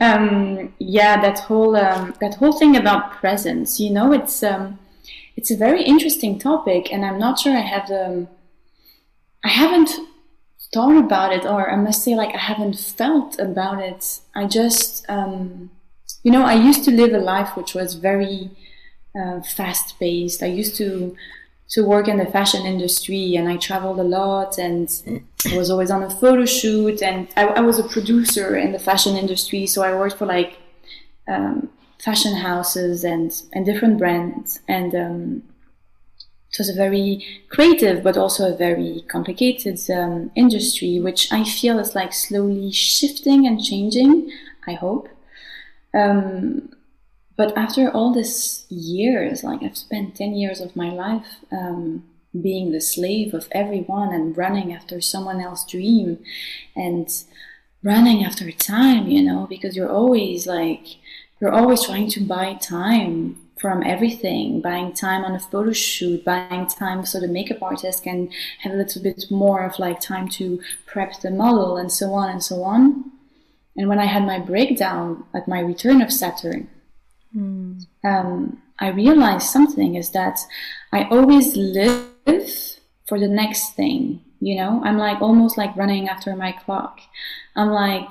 [0.00, 4.78] um, yeah that whole um, that whole thing about presence you know it's um,
[5.36, 8.26] it's a very interesting topic and i'm not sure i have the
[9.44, 9.90] i haven't
[10.72, 15.04] thought about it or i must say like i haven't felt about it i just
[15.08, 15.70] um,
[16.22, 18.50] you know i used to live a life which was very
[19.20, 21.16] uh, fast paced i used to
[21.70, 24.90] to work in the fashion industry and I traveled a lot and
[25.46, 28.78] I was always on a photo shoot and I, I was a producer in the
[28.78, 29.66] fashion industry.
[29.66, 30.58] So I worked for like
[31.28, 31.70] um,
[32.00, 34.58] fashion houses and, and different brands.
[34.66, 35.42] And um,
[36.52, 41.78] it was a very creative, but also a very complicated um, industry, which I feel
[41.78, 44.32] is like slowly shifting and changing,
[44.66, 45.08] I hope.
[45.94, 46.74] Um,
[47.36, 52.04] but after all these years, like I've spent 10 years of my life um,
[52.38, 56.18] being the slave of everyone and running after someone else's dream
[56.74, 57.08] and
[57.82, 60.96] running after time, you know, because you're always like,
[61.40, 66.66] you're always trying to buy time from everything, buying time on a photo shoot, buying
[66.66, 68.30] time so the makeup artist can
[68.60, 72.30] have a little bit more of like time to prep the model and so on
[72.30, 73.10] and so on.
[73.76, 76.68] And when I had my breakdown at my return of Saturn,
[77.36, 77.86] Mm.
[78.04, 80.38] Um, I realized something is that
[80.92, 82.08] I always live
[83.06, 84.22] for the next thing.
[84.40, 87.00] You know, I'm like almost like running after my clock.
[87.54, 88.08] I'm like,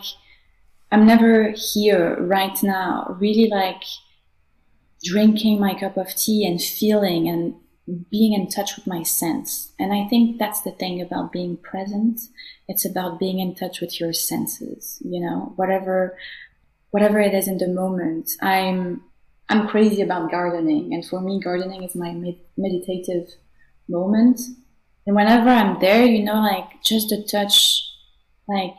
[0.91, 3.83] I'm never here right now, really like
[5.03, 7.55] drinking my cup of tea and feeling and
[8.11, 9.71] being in touch with my sense.
[9.79, 12.19] And I think that's the thing about being present.
[12.67, 16.17] It's about being in touch with your senses, you know, whatever,
[16.91, 18.31] whatever it is in the moment.
[18.41, 19.03] I'm,
[19.49, 23.33] I'm crazy about gardening, and for me, gardening is my med- meditative
[23.87, 24.39] moment.
[25.07, 27.83] And whenever I'm there, you know, like just the touch,
[28.47, 28.75] like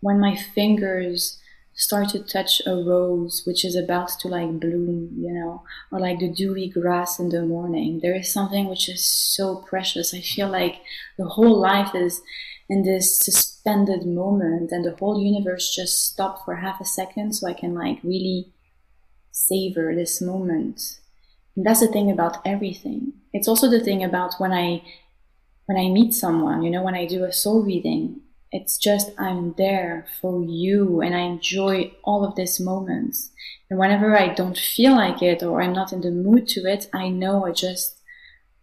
[0.00, 1.39] when my fingers
[1.80, 6.18] start to touch a rose which is about to like bloom, you know, or like
[6.18, 10.12] the dewy grass in the morning, there is something which is so precious.
[10.12, 10.82] I feel like
[11.16, 12.20] the whole life is
[12.68, 17.48] in this suspended moment and the whole universe just stopped for half a second so
[17.48, 18.52] I can like really
[19.32, 20.82] savor this moment.
[21.56, 23.14] And that's the thing about everything.
[23.32, 24.82] It's also the thing about when I
[25.64, 28.20] when I meet someone, you know, when I do a soul reading,
[28.52, 33.30] it's just I'm there for you and I enjoy all of these moments.
[33.68, 36.88] And whenever I don't feel like it or I'm not in the mood to it,
[36.92, 38.00] I know I just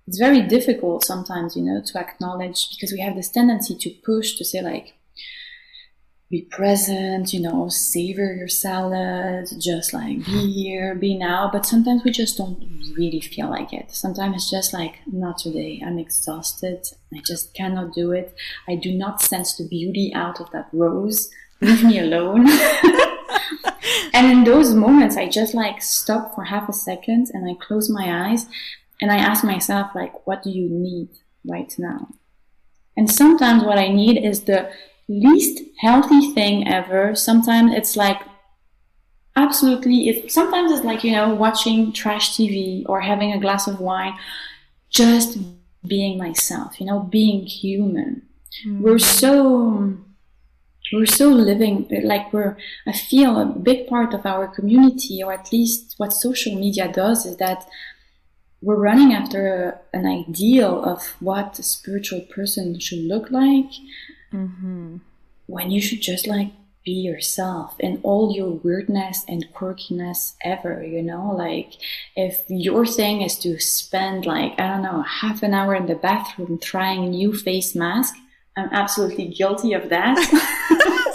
[0.07, 4.37] it's very difficult sometimes, you know, to acknowledge because we have this tendency to push
[4.37, 4.93] to say like,
[6.29, 11.49] be present, you know, savor your salad, just like be here, be now.
[11.51, 12.59] But sometimes we just don't
[12.97, 13.91] really feel like it.
[13.91, 15.81] Sometimes it's just like, not today.
[15.85, 16.85] I'm exhausted.
[17.13, 18.35] I just cannot do it.
[18.67, 21.29] I do not sense the beauty out of that rose.
[21.61, 22.47] Leave me alone.
[24.13, 27.89] and in those moments, I just like stop for half a second and I close
[27.89, 28.47] my eyes
[29.01, 31.07] and I ask myself, like, what do you need
[31.47, 32.09] right now?
[32.97, 34.71] And sometimes what I need is the
[35.07, 37.15] least healthy thing ever.
[37.15, 38.21] Sometimes it's like
[39.37, 43.79] absolutely it sometimes it's like you know watching trash tv or having a glass of
[43.79, 44.13] wine
[44.89, 45.37] just
[45.87, 48.23] being myself you know being human
[48.65, 48.79] mm.
[48.81, 49.95] we're so
[50.91, 55.51] we're so living like we're i feel a big part of our community or at
[55.51, 57.67] least what social media does is that
[58.59, 63.69] we're running after a, an ideal of what a spiritual person should look like
[64.33, 64.97] mm-hmm.
[65.47, 66.51] when you should just like
[66.87, 71.35] be yourself in all your weirdness and quirkiness ever you know?
[71.35, 71.73] Like
[72.15, 75.95] if your thing is to spend like i don't know half an hour in the
[75.95, 78.15] bathroom trying a new face mask
[78.55, 80.17] i'm absolutely guilty of that.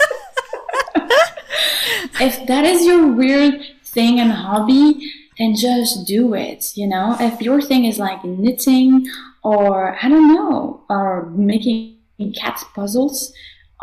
[2.19, 7.17] If that is your weird thing and hobby then just do it you know?
[7.19, 9.07] If your thing is like knitting
[9.43, 11.92] or i don't know or making
[12.33, 13.33] cat puzzles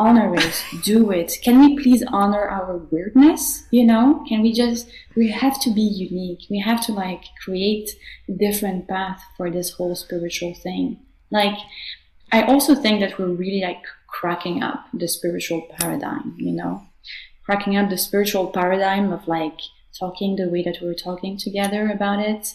[0.01, 1.37] honor it, do it.
[1.43, 3.65] Can we please honor our weirdness?
[3.71, 6.47] You know, can we just, we have to be unique.
[6.49, 7.91] We have to like create
[8.27, 11.01] a different path for this whole spiritual thing.
[11.31, 11.59] Like,
[12.33, 16.83] I also think that we're really like cracking up the spiritual paradigm, you know,
[17.45, 19.59] cracking up the spiritual paradigm of like
[19.99, 22.55] talking the way that we're talking together about it,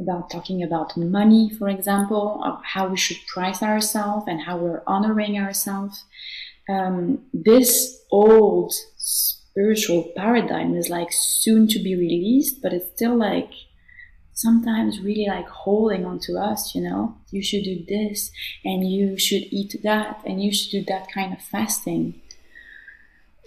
[0.00, 4.82] about talking about money, for example, of how we should price ourselves and how we're
[4.86, 6.04] honoring ourselves
[6.68, 13.50] um, this old spiritual paradigm is like soon to be released, but it's still like
[14.32, 18.30] sometimes really like holding on to us, you know, you should do this
[18.64, 22.20] and you should eat that and you should do that kind of fasting.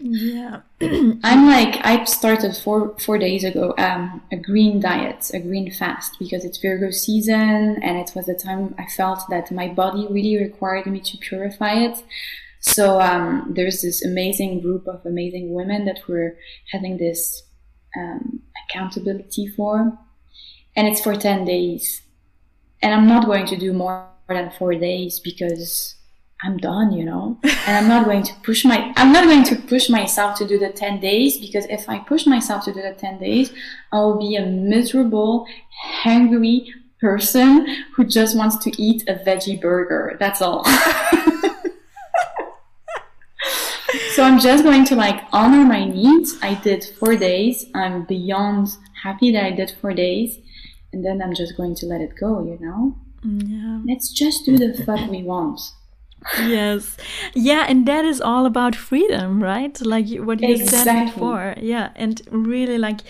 [0.03, 0.61] Yeah.
[0.81, 6.17] I'm like, I started four, four days ago, um, a green diet, a green fast
[6.17, 10.37] because it's Virgo season and it was the time I felt that my body really
[10.37, 12.03] required me to purify it.
[12.61, 16.37] So um, there's this amazing group of amazing women that we're
[16.71, 17.43] having this
[17.97, 19.97] um, accountability for,
[20.75, 22.03] and it's for ten days.
[22.83, 25.95] And I'm not going to do more than four days because
[26.43, 27.37] I'm done, you know.
[27.67, 30.57] And I'm not going to push my I'm not going to push myself to do
[30.57, 33.53] the 10 days because if I push myself to do the 10 days,
[33.91, 35.45] I'll be a miserable,
[36.03, 40.17] hungry person who just wants to eat a veggie burger.
[40.19, 40.63] That's all.
[44.15, 46.37] so I'm just going to like honor my needs.
[46.41, 47.65] I did four days.
[47.75, 48.69] I'm beyond
[49.03, 50.39] happy that I did four days.
[50.93, 52.95] And then I'm just going to let it go, you know?
[53.25, 53.81] Mm, yeah.
[53.85, 55.61] Let's just do the fuck we want.
[56.37, 56.97] Yes.
[57.33, 59.79] Yeah, and that is all about freedom, right?
[59.81, 60.77] Like what you exactly.
[60.77, 61.55] said before.
[61.57, 63.01] Yeah, and really like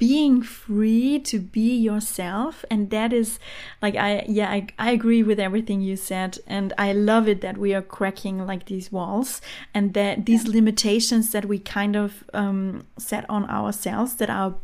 [0.00, 3.38] being free to be yourself and that is
[3.82, 7.58] like i yeah I, I agree with everything you said and i love it that
[7.58, 9.42] we are cracking like these walls
[9.74, 14.54] and that these limitations that we kind of um, set on ourselves that are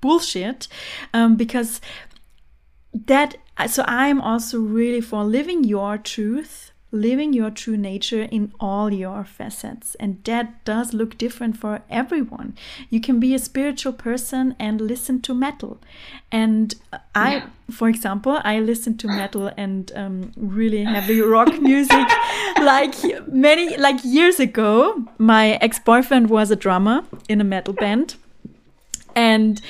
[0.00, 0.68] bullshit
[1.12, 1.80] um, because
[2.94, 6.65] that so i'm also really for living your truth
[6.96, 9.94] living your true nature in all your facets.
[9.96, 12.56] And that does look different for everyone.
[12.90, 15.78] You can be a spiritual person and listen to metal.
[16.32, 16.74] And
[17.14, 17.46] I, yeah.
[17.70, 22.06] for example, I listen to metal and um, really heavy rock music.
[22.58, 22.94] like
[23.28, 28.16] many, like years ago, my ex boyfriend was a drummer in a metal band.
[29.14, 29.62] And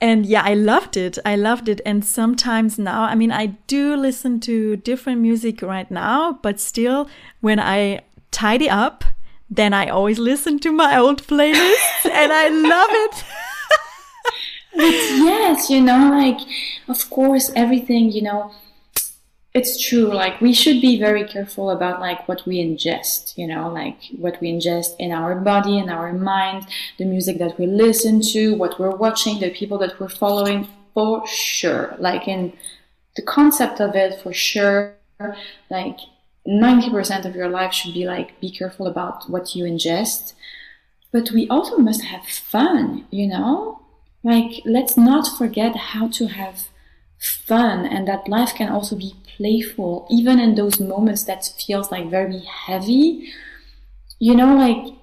[0.00, 1.18] and yeah i loved it.
[1.24, 1.80] I loved it.
[1.84, 7.08] And sometimes now i mean i do listen to different music right now but still
[7.40, 9.04] when i tidy up
[9.48, 13.24] then i always listen to my old playlists and i love it.
[14.72, 14.94] But
[15.28, 16.40] yes you know like
[16.88, 18.52] of course everything you know
[19.52, 23.68] it's true like we should be very careful about like what we ingest you know
[23.68, 26.66] like what we ingest in our body in our mind
[26.98, 31.26] the music that we listen to what we're watching the people that we're following for
[31.26, 31.94] sure.
[31.98, 32.52] Like in
[33.16, 34.94] the concept of it for sure
[35.70, 35.98] like
[36.48, 40.32] 90% of your life should be like be careful about what you ingest.
[41.12, 43.80] But we also must have fun you know?
[44.22, 46.68] Like let's not forget how to have
[47.18, 52.10] fun and that life can also be playful even in those moments that feels like
[52.10, 53.32] very heavy
[54.18, 54.94] you know like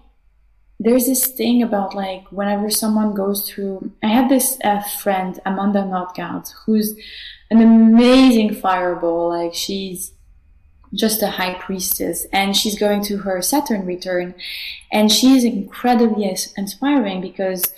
[0.79, 5.79] there's this thing about like whenever someone goes through i have this uh, friend amanda
[5.79, 6.95] nordgaard who's
[7.49, 10.11] an amazing fireball like she's
[10.93, 14.35] just a high priestess and she's going to her saturn return
[14.91, 17.73] and she's incredibly inspiring because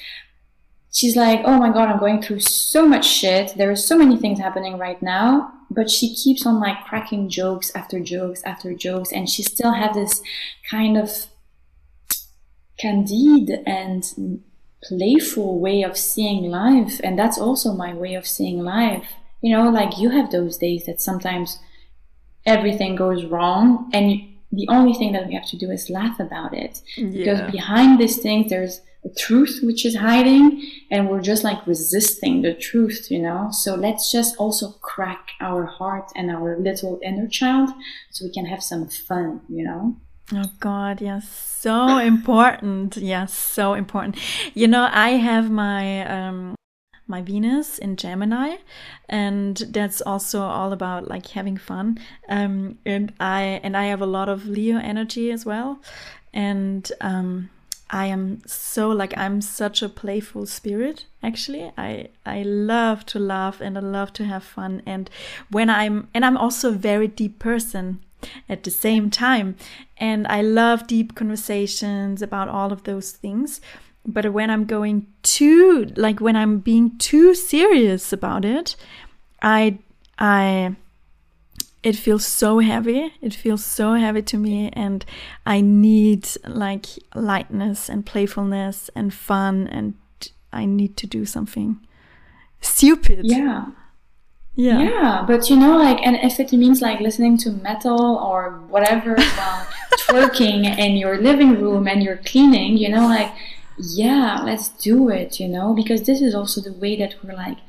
[0.91, 3.53] she's like, oh my god, I'm going through so much shit.
[3.55, 5.53] There are so many things happening right now.
[5.71, 9.11] But she keeps on like cracking jokes after jokes after jokes.
[9.11, 10.21] And she still has this
[10.69, 11.27] kind of
[12.77, 14.41] candid and
[14.83, 16.99] playful way of seeing life.
[17.03, 19.07] And that's also my way of seeing life.
[19.41, 21.59] You know, like you have those days that sometimes
[22.45, 26.53] everything goes wrong and the only thing that we have to do is laugh about
[26.53, 26.81] it.
[26.97, 27.09] Yeah.
[27.11, 32.41] Because behind these things, there's a truth which is hiding and we're just like resisting
[32.41, 33.49] the truth, you know?
[33.51, 37.69] So let's just also crack our heart and our little inner child
[38.11, 39.95] so we can have some fun, you know?
[40.33, 42.97] Oh God, yes, so important.
[42.97, 44.17] Yes, so important.
[44.53, 46.55] You know, I have my um
[47.07, 48.57] my Venus in Gemini,
[49.09, 51.97] and that's also all about like having fun.
[52.29, 55.81] Um, and I and I have a lot of Leo energy as well,
[56.31, 57.49] and um,
[57.89, 61.05] I am so like I'm such a playful spirit.
[61.23, 64.81] Actually, I I love to laugh and I love to have fun.
[64.85, 65.09] And
[65.49, 67.99] when I'm and I'm also a very deep person
[68.47, 69.55] at the same time,
[69.97, 73.61] and I love deep conversations about all of those things.
[74.05, 78.75] But when I'm going too like when I'm being too serious about it,
[79.41, 79.79] I
[80.17, 80.75] I
[81.81, 83.13] it feels so heavy.
[83.21, 85.05] It feels so heavy to me, and
[85.45, 89.93] I need like lightness and playfulness and fun, and
[90.51, 91.79] I need to do something
[92.61, 93.21] stupid.
[93.23, 93.67] Yeah.
[94.55, 94.81] Yeah.
[94.81, 99.15] Yeah, but you know, like, and if it means like listening to metal or whatever
[99.37, 99.67] while
[99.99, 103.31] twerking in your living room and you're cleaning, you know, like,
[103.77, 107.59] yeah, let's do it, you know, because this is also the way that we're like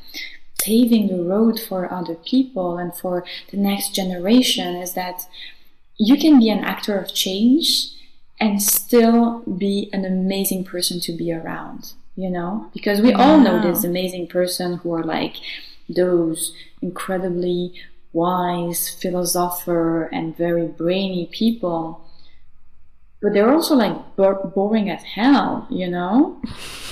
[0.63, 5.27] paving the road for other people and for the next generation is that
[5.99, 7.91] you can be an actor of change
[8.41, 12.71] and still be an amazing person to be around, you know?
[12.73, 15.37] Because we all know this amazing person who are like
[15.89, 17.75] those incredibly
[18.13, 22.05] wise philosopher and very brainy people
[23.23, 26.41] but they're also like boring as hell, you know?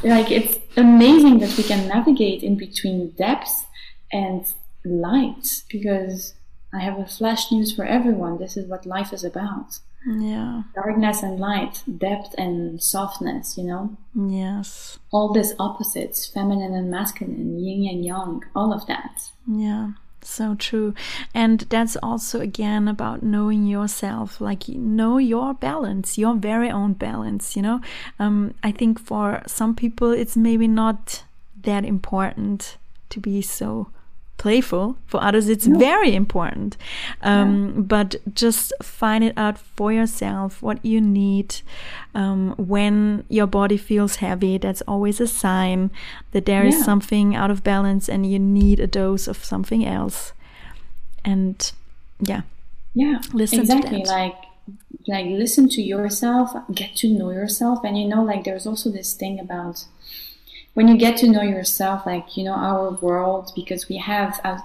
[0.04, 3.66] like it's amazing that we can navigate in between depth
[4.12, 4.44] and
[4.84, 6.34] light because
[6.72, 8.38] I have a flash news for everyone.
[8.38, 9.78] This is what life is about.
[10.06, 10.62] Yeah.
[10.74, 13.96] Darkness and light, depth and softness, you know?
[14.14, 14.98] Yes.
[15.10, 19.30] All these opposites, feminine and masculine, yin and yang, all of that.
[19.46, 19.92] Yeah
[20.28, 20.94] so true.
[21.34, 27.56] And that's also again about knowing yourself like know your balance your very own balance
[27.56, 27.80] you know?
[28.18, 31.24] Um, i think for some people it's maybe not
[31.62, 32.76] that important
[33.10, 33.88] to be so
[34.38, 34.96] playful.
[35.06, 35.78] For others it's no.
[35.78, 36.76] very important.
[37.22, 37.80] Um, yeah.
[37.82, 41.56] but just find it out for yourself what you need.
[42.14, 45.90] Um, when your body feels heavy that's always a sign
[46.32, 46.70] that there yeah.
[46.70, 50.32] is something out of balance and you need a dose of something else.
[51.24, 51.70] And
[52.20, 52.42] yeah.
[52.94, 54.04] Yeah listen exactly.
[54.04, 54.36] like
[55.06, 57.80] like listen to yourself get to know yourself.
[57.84, 59.84] And you know like there's also this thing about
[60.78, 64.60] when you get to know yourself, like, you know, our world, because we have as,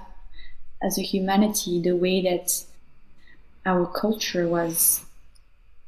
[0.80, 2.62] as a humanity, the way that
[3.66, 5.04] our culture was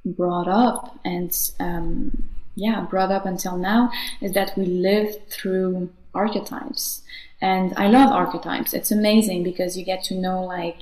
[0.04, 2.24] brought up and, um,
[2.56, 3.88] yeah, brought up until now
[4.20, 7.02] is that we live through archetypes.
[7.40, 8.74] And I love archetypes.
[8.74, 10.80] It's amazing because you get to know like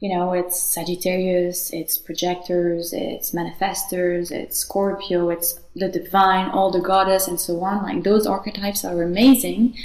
[0.00, 6.80] you know, it's Sagittarius, it's projectors, it's manifestors, it's Scorpio, it's the divine, all the
[6.80, 7.82] goddess, and so on.
[7.82, 9.76] Like those archetypes are amazing.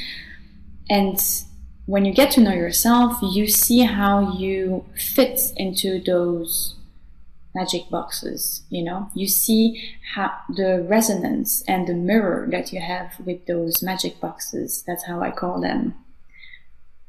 [0.90, 1.20] And
[1.86, 6.76] when you get to know yourself, you see how you fit into those
[7.56, 9.10] magic boxes, you know?
[9.16, 14.84] You see how the resonance and the mirror that you have with those magic boxes.
[14.86, 15.96] That's how I call them.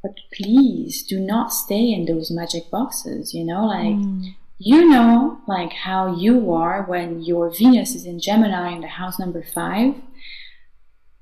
[0.05, 4.35] But please do not stay in those magic boxes, you know, like mm.
[4.59, 9.19] you know like how you are when your Venus is in Gemini in the house
[9.19, 9.95] number five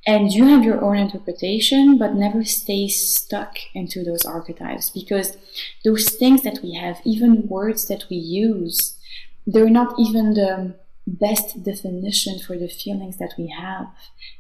[0.05, 5.37] and you have your own interpretation, but never stay stuck into those archetypes because
[5.85, 8.99] those things that we have, even words that we use,
[9.47, 10.75] they're not even the
[11.07, 13.89] best definition for the feelings that we have.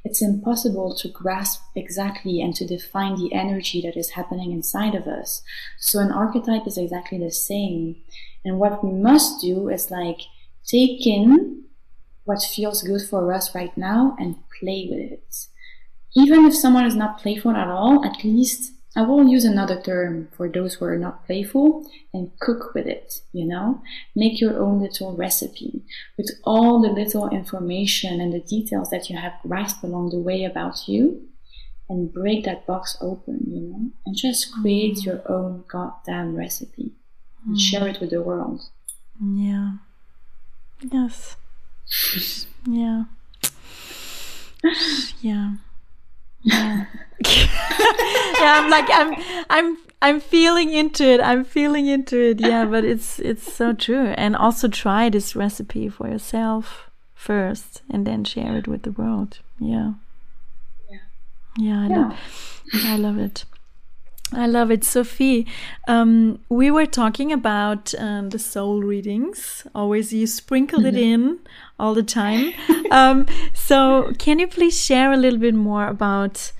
[0.04, 5.06] It's impossible to grasp exactly and to define the energy that is happening inside of
[5.06, 5.42] us.
[5.78, 7.96] So an archetype is exactly the same.
[8.44, 10.20] And what we must do is like
[10.64, 11.64] take in
[12.24, 15.46] what feels good for us right now and play with it.
[16.14, 20.28] Even if someone is not playful at all, at least I will use another term
[20.36, 23.82] for those who are not playful and cook with it, you know?
[24.14, 25.82] Make your own little recipe
[26.18, 30.44] with all the little information and the details that you have grasped along the way
[30.44, 31.22] about you
[31.88, 33.90] and break that box open, you know?
[34.04, 35.06] And just create mm.
[35.06, 36.92] your own goddamn recipe
[37.46, 37.60] and mm.
[37.60, 38.60] share it with the world.
[39.22, 39.72] Yeah.
[40.82, 41.36] Yes.
[42.66, 43.04] yeah.
[45.20, 45.54] Yeah.
[46.42, 46.86] Yeah.
[47.26, 49.14] yeah, I'm like I'm
[49.50, 51.20] I'm I'm feeling into it.
[51.20, 52.40] I'm feeling into it.
[52.40, 54.08] Yeah, but it's it's so true.
[54.16, 59.38] And also try this recipe for yourself first and then share it with the world.
[59.60, 59.92] Yeah.
[60.90, 60.98] Yeah.
[61.56, 61.96] Yeah, I yeah.
[61.98, 63.44] love I love it.
[64.34, 65.46] I love it, Sophie.
[65.86, 69.66] Um, we were talking about um, the soul readings.
[69.74, 71.22] Always, you sprinkled it mm-hmm.
[71.32, 71.38] in
[71.78, 72.52] all the time.
[72.90, 76.52] um, so, can you please share a little bit more about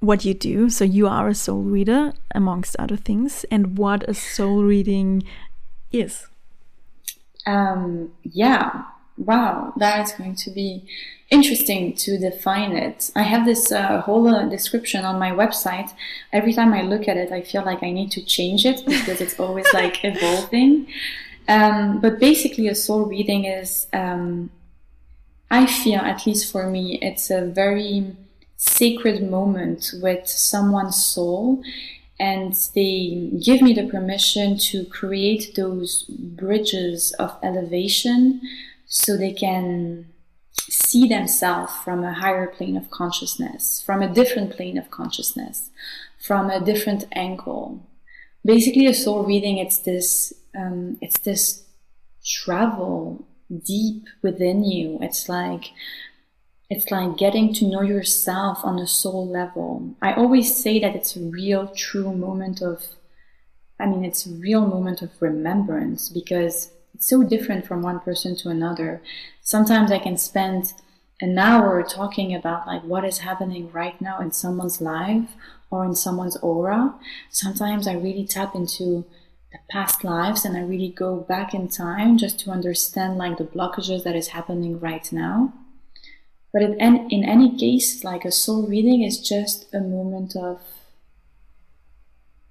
[0.00, 0.70] what you do?
[0.70, 5.22] So, you are a soul reader, amongst other things, and what a soul reading
[5.92, 6.26] is.
[7.46, 8.84] Um, yeah,
[9.20, 10.84] wow, that is going to be
[11.30, 13.10] interesting to define it.
[13.14, 15.92] I have this uh, whole uh, description on my website.
[16.32, 19.20] Every time I look at it, I feel like I need to change it because
[19.20, 20.88] it's always like evolving.
[21.48, 24.50] Um, but basically, a soul reading is, um,
[25.50, 28.16] I feel, at least for me, it's a very
[28.56, 31.62] sacred moment with someone's soul.
[32.18, 38.42] And they give me the permission to create those bridges of elevation
[38.90, 40.04] so they can
[40.68, 45.70] see themselves from a higher plane of consciousness, from a different plane of consciousness,
[46.18, 47.86] from a different angle.
[48.44, 51.64] Basically, a soul reading, it's this, um, it's this
[52.24, 53.24] travel
[53.64, 54.98] deep within you.
[55.00, 55.66] It's like,
[56.68, 59.94] it's like getting to know yourself on a soul level.
[60.02, 62.84] I always say that it's a real, true moment of,
[63.78, 68.36] I mean, it's a real moment of remembrance because it's so different from one person
[68.36, 69.00] to another.
[69.40, 70.74] Sometimes I can spend
[71.22, 75.30] an hour talking about like what is happening right now in someone's life
[75.70, 76.94] or in someone's aura.
[77.30, 79.06] Sometimes I really tap into
[79.50, 83.44] the past lives and I really go back in time just to understand like the
[83.44, 85.54] blockages that is happening right now.
[86.52, 90.60] But in, in any case, like a soul reading is just a moment of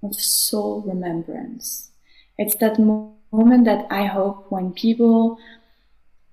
[0.01, 1.91] of soul remembrance.
[2.37, 5.37] It's that moment moment that I hope when people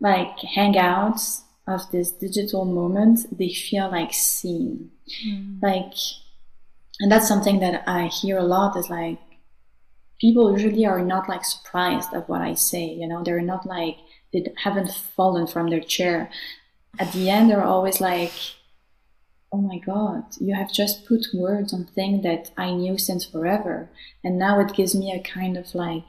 [0.01, 1.20] like hang out
[1.66, 4.90] of this digital moment, they feel like seen.
[5.26, 5.62] Mm.
[5.62, 5.94] Like,
[7.01, 9.18] and that's something that I hear a lot is like,
[10.20, 13.97] people usually are not like surprised at what I say, you know, they're not like,
[14.32, 16.30] they haven't fallen from their chair.
[16.99, 18.32] At the end, they're always like,
[19.53, 23.90] oh my god, you have just put words on things that I knew since forever.
[24.24, 26.05] And now it gives me a kind of like,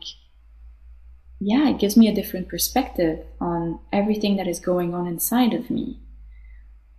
[1.40, 5.70] yeah, it gives me a different perspective on everything that is going on inside of
[5.70, 6.00] me.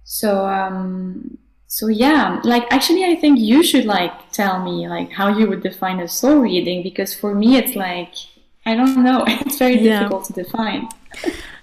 [0.04, 5.36] So, um, so yeah, like actually, I think you should like tell me like how
[5.36, 8.14] you would define a soul reading because for me, it's like
[8.64, 10.00] I don't know, it's very yeah.
[10.00, 10.88] difficult to define.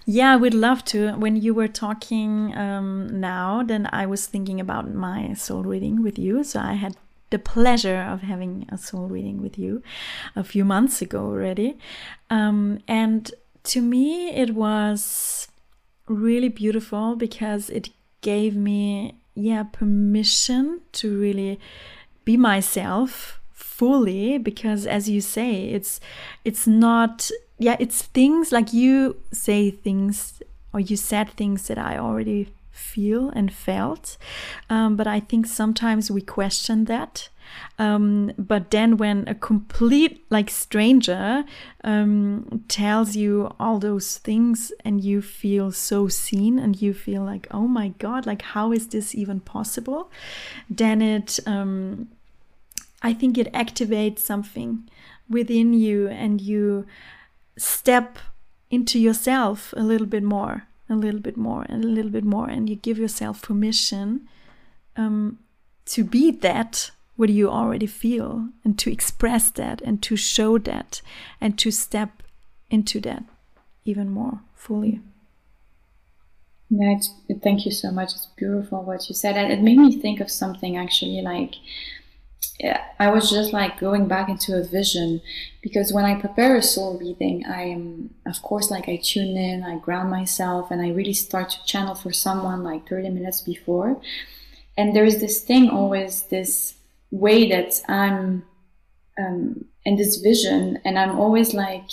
[0.05, 1.13] Yeah, I would love to.
[1.13, 6.19] When you were talking um, now, then I was thinking about my soul reading with
[6.19, 6.43] you.
[6.43, 6.95] So I had
[7.35, 9.83] the pleasure of having a soul reading with you
[10.37, 11.77] a few months ago already.
[12.29, 13.29] Um, and
[13.71, 15.49] to me, it was
[16.07, 17.89] really beautiful because it
[18.21, 21.59] gave me, yeah, permission to really
[22.23, 25.99] be myself fully because as you say it's
[26.45, 27.29] it's not
[27.59, 30.41] yeah it's things like you say things
[30.73, 32.47] or you said things that i already
[32.95, 34.17] feel and felt.
[34.69, 37.29] Um, but I think sometimes we question that.
[37.77, 41.43] Um, but then when a complete like stranger
[41.83, 47.47] um, tells you all those things and you feel so seen and you feel like
[47.51, 50.09] oh my god like how is this even possible
[50.69, 52.07] then it um,
[53.03, 54.89] i think it activates something
[55.29, 56.85] within you and you
[57.57, 58.17] step
[58.69, 62.47] into yourself a little bit more a little bit more and a little bit more,
[62.49, 64.27] and you give yourself permission
[64.95, 65.39] um,
[65.85, 71.01] to be that what you already feel and to express that and to show that
[71.39, 72.23] and to step
[72.69, 73.23] into that
[73.85, 74.99] even more fully.
[76.69, 76.97] Yeah,
[77.43, 78.13] thank you so much.
[78.13, 79.37] It's beautiful what you said.
[79.37, 81.53] And it made me think of something actually like
[82.99, 85.21] I was just like going back into a vision
[85.61, 89.63] because when I prepare a soul reading, I am, of course, like I tune in,
[89.63, 94.01] I ground myself, and I really start to channel for someone like 30 minutes before.
[94.77, 96.75] And there's this thing always, this
[97.11, 98.45] way that I'm
[99.17, 101.89] um, in this vision, and I'm always like,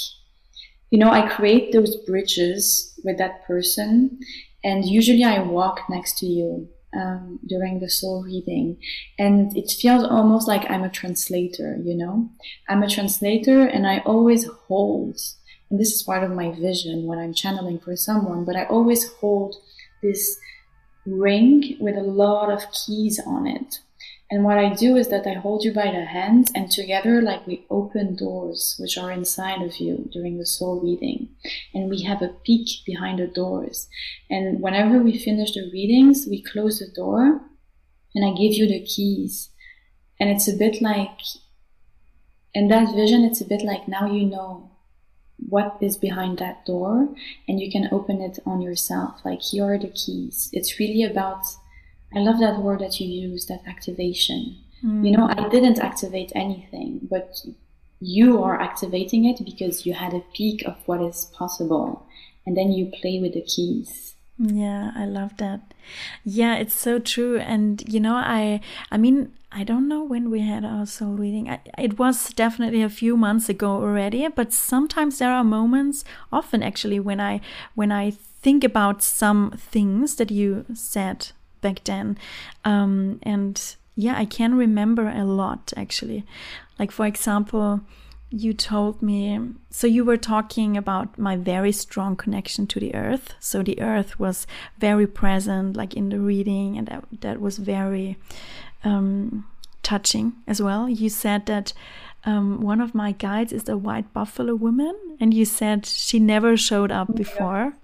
[0.91, 4.19] you know, I create those bridges with that person,
[4.63, 8.77] and usually I walk next to you um, during the soul reading.
[9.19, 12.31] And it feels almost like I'm a translator, you know?
[12.69, 15.19] I'm a translator and I always hold,
[15.71, 19.11] and this is part of my vision when I'm channeling for someone, but I always
[19.15, 19.57] hold
[20.03, 20.39] this
[21.07, 23.81] ring with a lot of keys on it.
[24.33, 27.47] And what I do is that I hold you by the hand and together, like
[27.47, 31.29] we open doors which are inside of you during the soul reading.
[31.75, 33.89] And we have a peek behind the doors.
[34.31, 37.43] And whenever we finish the readings, we close the door
[38.15, 39.51] and I give you the keys.
[40.19, 41.21] And it's a bit like,
[42.55, 44.71] in that vision, it's a bit like now you know
[45.37, 47.15] what is behind that door
[47.47, 49.21] and you can open it on yourself.
[49.27, 50.49] Like here are the keys.
[50.55, 51.45] It's really about
[52.15, 54.57] I love that word that you use, that activation.
[54.85, 55.05] Mm.
[55.05, 57.45] You know, I didn't activate anything, but
[58.01, 62.07] you are activating it because you had a peek of what is possible.
[62.45, 64.17] And then you play with the keys.
[64.39, 65.73] Yeah, I love that.
[66.25, 67.39] Yeah, it's so true.
[67.39, 68.61] And you know, I
[68.91, 71.49] I mean, I don't know when we had our soul reading.
[71.49, 76.63] I, it was definitely a few months ago already, but sometimes there are moments, often
[76.63, 77.41] actually, when I
[77.75, 78.11] when I
[78.43, 81.29] think about some things that you said
[81.63, 82.19] back then.
[82.65, 86.25] Um, and yeah, I can remember a lot actually.
[86.79, 87.81] Like, for example,
[88.33, 89.39] you told me,
[89.71, 93.35] so you were talking about my very strong connection to the earth.
[93.41, 94.47] So the earth was
[94.79, 98.17] very present, like in the reading, and that, that was very
[98.85, 99.45] um,
[99.83, 100.89] touching as well.
[100.89, 101.75] You said that
[102.25, 106.57] um, one of my guides is a white buffalo woman, and you said she never
[106.57, 107.75] showed up before.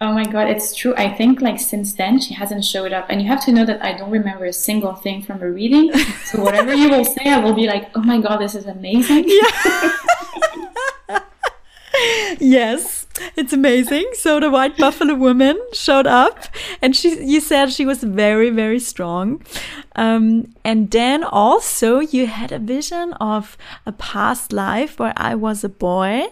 [0.00, 0.92] Oh my god, it's true.
[0.96, 3.06] I think like since then she hasn't showed up.
[3.08, 5.92] And you have to know that I don't remember a single thing from a reading.
[6.24, 9.24] So whatever you will say, I will be like, oh my god, this is amazing.
[9.28, 11.20] Yeah.
[12.40, 14.10] yes, it's amazing.
[14.14, 16.46] So the white buffalo woman showed up,
[16.82, 19.44] and she, you said she was very, very strong.
[19.94, 25.62] Um, and then also you had a vision of a past life where I was
[25.62, 26.28] a boy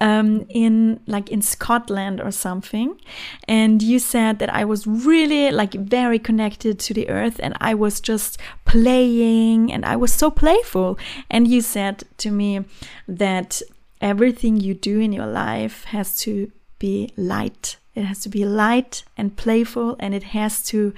[0.00, 3.00] um, in like in Scotland or something,
[3.46, 7.74] and you said that I was really like very connected to the earth, and I
[7.74, 10.98] was just playing, and I was so playful.
[11.30, 12.64] And you said to me
[13.06, 13.62] that
[14.00, 17.76] everything you do in your life has to be light.
[17.94, 20.94] It has to be light and playful, and it has to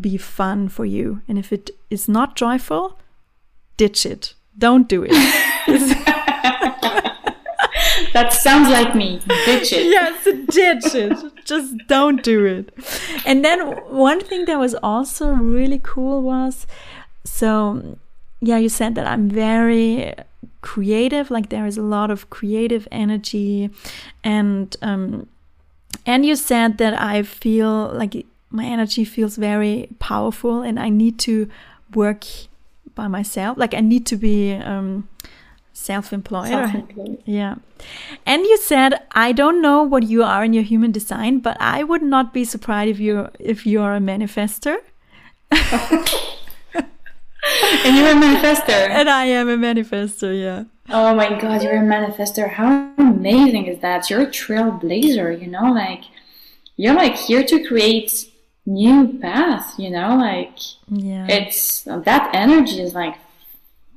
[0.00, 1.22] be fun for you.
[1.26, 2.98] And if it is not joyful,
[3.76, 4.34] ditch it.
[4.56, 5.14] Don't do it.
[8.18, 9.20] that sounds like me.
[9.46, 9.86] Ditch it.
[9.86, 11.44] Yes, ditch it.
[11.44, 12.74] Just don't do it.
[13.24, 16.66] And then one thing that was also really cool was
[17.24, 17.98] so
[18.40, 20.14] yeah, you said that I'm very
[20.60, 23.70] creative, like there is a lot of creative energy
[24.24, 25.28] and um
[26.04, 31.18] and you said that I feel like my energy feels very powerful and I need
[31.20, 31.48] to
[31.94, 32.24] work
[32.94, 33.58] by myself.
[33.58, 35.08] Like I need to be um
[35.88, 37.22] self-employed, self-employed.
[37.24, 37.54] yeah.
[38.26, 38.90] And you said
[39.24, 42.44] i don't know what you are in your human design but i would not be
[42.54, 44.76] surprised if you're if you're a manifestor.
[47.84, 48.80] And you're a manifestor.
[48.98, 50.64] And i am a manifestor yeah.
[50.98, 52.46] Oh my god you're a manifestor.
[52.58, 52.68] How
[52.98, 54.10] amazing is that?
[54.10, 56.02] You're a trailblazer you know like
[56.80, 58.10] you're like here to create
[58.66, 60.56] new paths you know like
[61.08, 61.26] yeah.
[61.36, 61.60] it's
[62.08, 63.16] that energy is like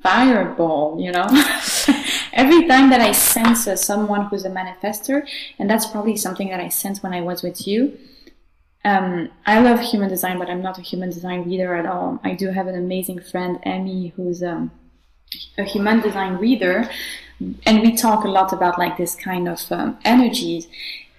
[0.01, 1.27] fireball, you know?
[2.33, 5.27] Every time that I sense uh, someone who's a manifestor,
[5.59, 7.97] and that's probably something that I sense when I was with you.
[8.83, 12.19] Um, I love human design, but I'm not a human design reader at all.
[12.23, 14.71] I do have an amazing friend, Emmy, who's um,
[15.57, 16.89] a human design reader,
[17.65, 20.67] and we talk a lot about like this kind of um, energies.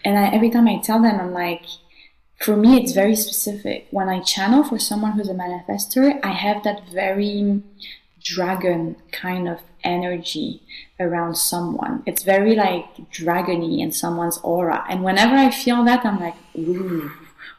[0.05, 1.65] And I, every time I tell them, I'm like,
[2.41, 3.87] for me, it's very specific.
[3.91, 7.63] When I channel for someone who's a manifestor, I have that very
[8.23, 10.63] dragon kind of energy
[11.01, 12.03] around someone.
[12.07, 14.85] It's very like dragony in someone's aura.
[14.89, 17.11] And whenever I feel that, I'm like, ooh,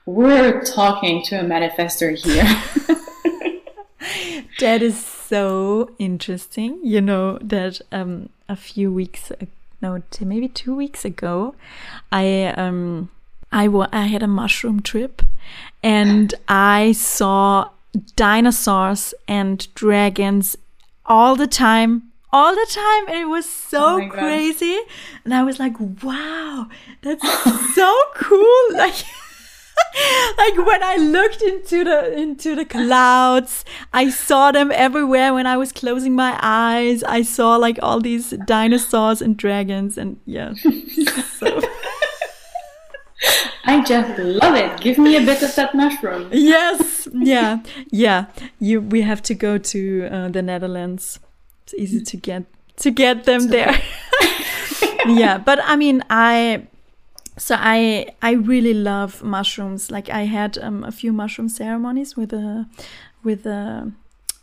[0.05, 2.43] we're talking to a manifestor here.
[4.59, 6.79] that is so interesting.
[6.83, 9.47] You know, that um, a few weeks, ago,
[9.81, 11.55] no, maybe two weeks ago,
[12.11, 13.09] I, um,
[13.51, 15.21] I, I had a mushroom trip
[15.81, 17.69] and I saw
[18.15, 20.57] dinosaurs and dragons
[21.05, 22.03] all the time.
[22.31, 23.07] All the time.
[23.07, 24.79] And it was so oh crazy.
[25.23, 26.67] And i was like wow
[27.01, 28.65] that's so cool.
[28.73, 28.95] Like
[30.37, 35.33] like when i looked into the into the clouds i saw them everywhere.
[35.33, 39.97] When i was closing my eyes i saw like all these dinosaurs and dragons.
[39.97, 40.53] And yeah.
[41.39, 41.61] So
[43.65, 44.81] I just love it.
[44.81, 46.29] Give me a bit of that mushroom.
[46.31, 47.59] Yes, yeah,
[47.91, 48.25] yeah.
[48.59, 51.19] You, we have to go to uh, the Netherlands.
[51.63, 52.43] It's easy to get
[52.77, 53.79] to get them there.
[55.07, 56.67] yeah, but I mean, I
[57.37, 59.89] so I I really love mushrooms.
[59.89, 62.67] Like I had um, a few mushroom ceremonies with a
[63.23, 63.91] with a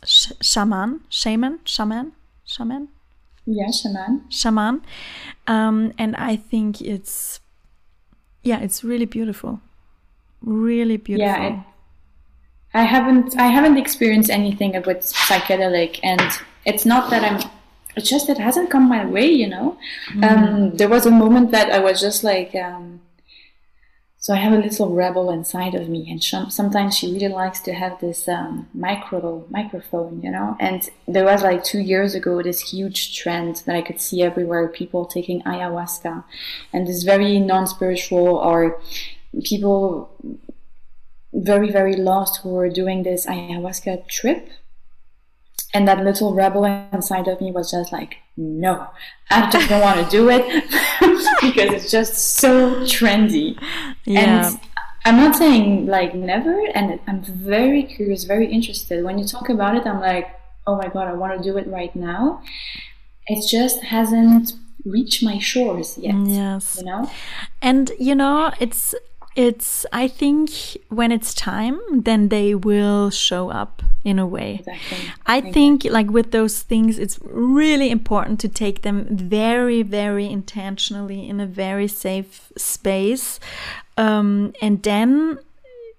[0.05, 2.13] sh- shaman, shaman, shaman,
[2.45, 2.89] shaman.
[3.45, 4.25] Yeah, shaman.
[4.29, 4.81] Shaman,
[5.47, 7.40] um, and I think it's
[8.43, 9.61] yeah, it's really beautiful,
[10.41, 11.27] really beautiful.
[11.27, 11.59] Yeah, it,
[12.73, 16.21] I haven't I haven't experienced anything with psychedelic, and
[16.65, 17.49] it's not that I'm.
[17.95, 19.77] It's just it hasn't come my way, you know.
[20.13, 20.31] Mm.
[20.31, 22.55] Um, there was a moment that I was just like.
[22.55, 23.01] Um,
[24.21, 27.73] so I have a little rebel inside of me, and sometimes she really likes to
[27.73, 30.55] have this um, micro microphone, you know.
[30.59, 34.67] And there was like two years ago this huge trend that I could see everywhere:
[34.67, 36.23] people taking ayahuasca,
[36.71, 38.79] and this very non-spiritual or
[39.43, 40.11] people
[41.33, 44.49] very very lost who were doing this ayahuasca trip
[45.73, 48.87] and that little rebel inside of me was just like, no,
[49.29, 50.45] I just don't want to do it
[51.41, 53.57] because it's just so trendy.
[54.05, 54.49] Yeah.
[54.49, 54.59] And
[55.05, 59.03] I'm not saying like never, and I'm very curious, very interested.
[59.03, 60.27] When you talk about it, I'm like,
[60.67, 62.43] oh my god, I want to do it right now.
[63.27, 64.53] It just hasn't
[64.85, 66.15] reached my shores yet.
[66.15, 66.77] Mm, yes.
[66.77, 67.11] You know?
[67.61, 68.93] And you know, it's
[69.35, 70.49] it's i think
[70.89, 74.97] when it's time then they will show up in a way exactly.
[75.25, 75.51] i exactly.
[75.53, 81.39] think like with those things it's really important to take them very very intentionally in
[81.39, 83.39] a very safe space
[83.97, 85.37] um, and then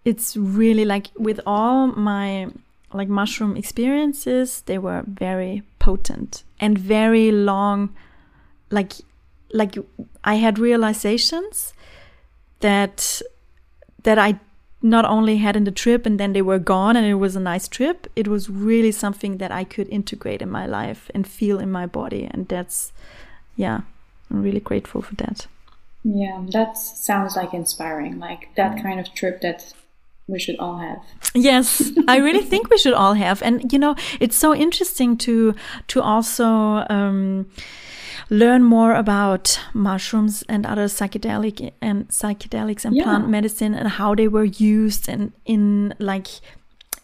[0.04, 2.48] it's really like with all my
[2.92, 7.94] like mushroom experiences they were very potent and very long
[8.70, 8.92] like
[9.52, 9.78] like
[10.24, 11.72] i had realizations
[12.62, 13.22] that
[14.02, 14.40] that I
[14.82, 17.40] not only had in the trip and then they were gone and it was a
[17.40, 21.60] nice trip it was really something that i could integrate in my life and feel
[21.60, 22.28] in my body.
[22.30, 22.92] And that's
[23.56, 23.82] yeah
[24.30, 25.46] i'm really grateful for that.
[26.02, 29.72] Yeah that sounds like inspiring like that kind of trip that
[30.26, 31.02] we should all have.
[31.34, 33.40] Yes i really think we should all have.
[33.42, 35.54] And you know it's so interesting to
[35.88, 37.46] to also um
[38.30, 43.04] learn more about mushrooms and other psychedelic and psychedelics and yeah.
[43.04, 46.28] plant medicine and how they were used and in like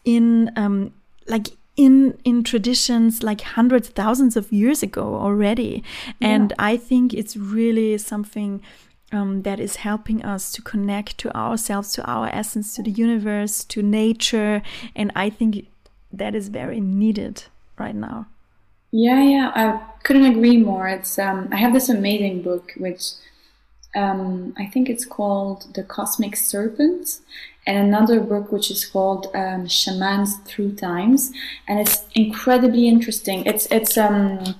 [0.04, 0.92] in um
[1.26, 5.82] like in in traditions like hundreds thousands of years ago already
[6.20, 6.28] yeah.
[6.28, 8.60] and i think it's really something
[9.10, 13.64] um, that is helping us to connect to ourselves to our essence to the universe
[13.64, 14.60] to nature
[14.94, 15.66] and i think
[16.12, 17.44] that is very needed
[17.78, 18.26] right now
[18.90, 20.88] yeah, yeah, I couldn't agree more.
[20.88, 23.02] It's um, I have this amazing book which
[23.94, 27.20] um, I think it's called The Cosmic Serpent,
[27.66, 31.32] and another book which is called um, Shamans Through Times,
[31.66, 33.44] and it's incredibly interesting.
[33.44, 34.56] It's it's um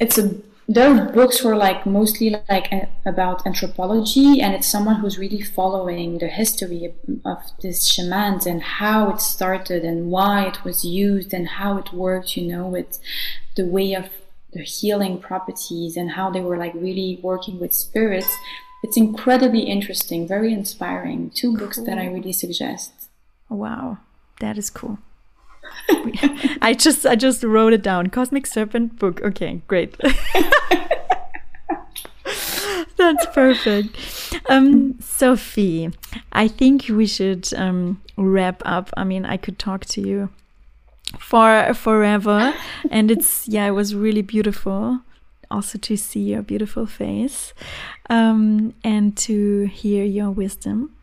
[0.00, 0.34] it's a
[0.68, 6.26] their books were like mostly like about anthropology and it's someone who's really following the
[6.26, 6.92] history
[7.24, 11.92] of this shamans and how it started and why it was used and how it
[11.92, 12.98] worked you know with
[13.56, 14.08] the way of
[14.52, 18.32] the healing properties and how they were like really working with spirits
[18.82, 21.66] it's incredibly interesting very inspiring two cool.
[21.66, 22.92] books that i really suggest
[23.48, 23.98] wow
[24.40, 24.98] that is cool
[26.62, 28.08] I just I just wrote it down.
[28.08, 29.20] Cosmic Serpent book.
[29.22, 29.96] Okay, great.
[32.96, 33.96] That's perfect.
[34.48, 35.90] Um, Sophie,
[36.32, 38.90] I think we should um, wrap up.
[38.96, 40.30] I mean, I could talk to you
[41.18, 42.54] for forever,
[42.90, 45.00] and it's yeah, it was really beautiful.
[45.48, 47.54] Also to see your beautiful face,
[48.10, 50.96] um, and to hear your wisdom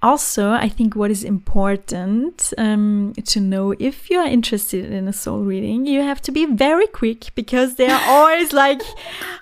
[0.00, 5.12] also, I think what is important um, to know if you are interested in a
[5.12, 8.80] soul reading, you have to be very quick because they are always like,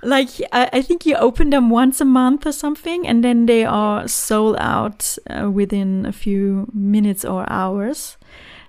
[0.03, 3.67] like I, I, think you open them once a month or something, and then they
[3.67, 8.17] are sold out uh, within a few minutes or hours.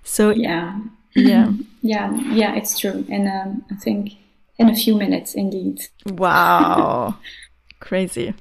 [0.08, 0.80] So yeah,
[1.16, 1.52] yeah,
[1.82, 4.14] yeah, yeah, it's true, and um, I think
[4.58, 5.88] in a few minutes, indeed.
[6.06, 7.18] Wow,
[7.80, 8.34] crazy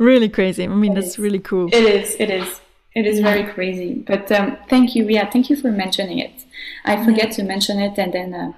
[0.00, 0.64] really crazy.
[0.64, 1.18] I mean, it that's is.
[1.18, 1.68] really cool.
[1.68, 2.16] It is.
[2.18, 2.60] It is.
[2.96, 4.02] It is very crazy.
[4.06, 5.06] But um, thank you.
[5.08, 6.44] Yeah, thank you for mentioning it.
[6.84, 8.52] I forget to mention it and then uh,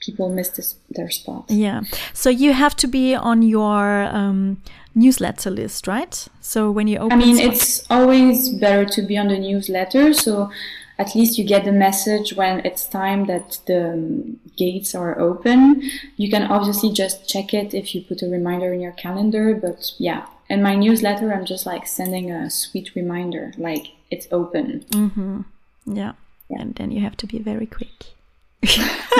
[0.00, 1.46] people miss this, their spot.
[1.48, 1.82] Yeah.
[2.12, 4.60] So you have to be on your um,
[4.94, 6.28] newsletter list, right?
[6.42, 7.12] So when you open.
[7.12, 10.12] I mean, it's always better to be on the newsletter.
[10.12, 10.50] So
[11.02, 13.82] at least you get the message when it's time that the
[14.56, 15.82] gates are open.
[16.16, 19.54] You can obviously just check it if you put a reminder in your calendar.
[19.54, 24.84] But yeah, in my newsletter, I'm just like sending a sweet reminder, like it's open.
[24.90, 25.40] Mm-hmm.
[25.86, 26.12] Yeah.
[26.48, 26.60] yeah.
[26.60, 27.98] And then you have to be very quick.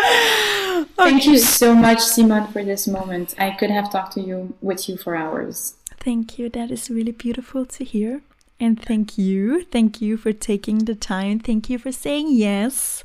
[0.96, 3.34] Thank you so much, Simone, for this moment.
[3.38, 5.74] I could have talked to you with you for hours.
[5.98, 6.48] Thank you.
[6.48, 8.22] That is really beautiful to hear.
[8.60, 9.64] And thank you.
[9.64, 11.40] Thank you for taking the time.
[11.40, 13.02] Thank you for saying yes.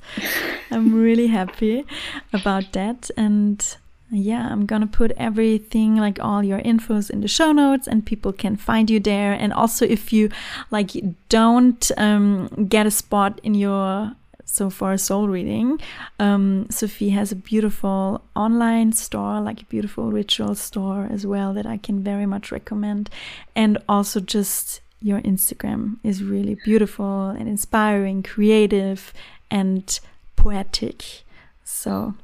[0.70, 1.86] I'm really happy
[2.34, 3.10] about that.
[3.16, 3.66] And
[4.12, 8.34] yeah, I'm gonna put everything like all your infos in the show notes and people
[8.34, 9.32] can find you there.
[9.32, 10.30] And also, if you
[10.72, 10.91] like
[11.30, 14.14] don't um, get a spot in your
[14.47, 15.80] so for a soul reading,
[16.20, 21.66] um, Sophie has a beautiful online store, like a beautiful ritual store as well, that
[21.66, 23.10] I can very much recommend.
[23.56, 29.14] And also, just your Instagram is really beautiful and inspiring, creative,
[29.51, 29.99] and
[30.36, 31.22] poetic.
[31.64, 32.16] So,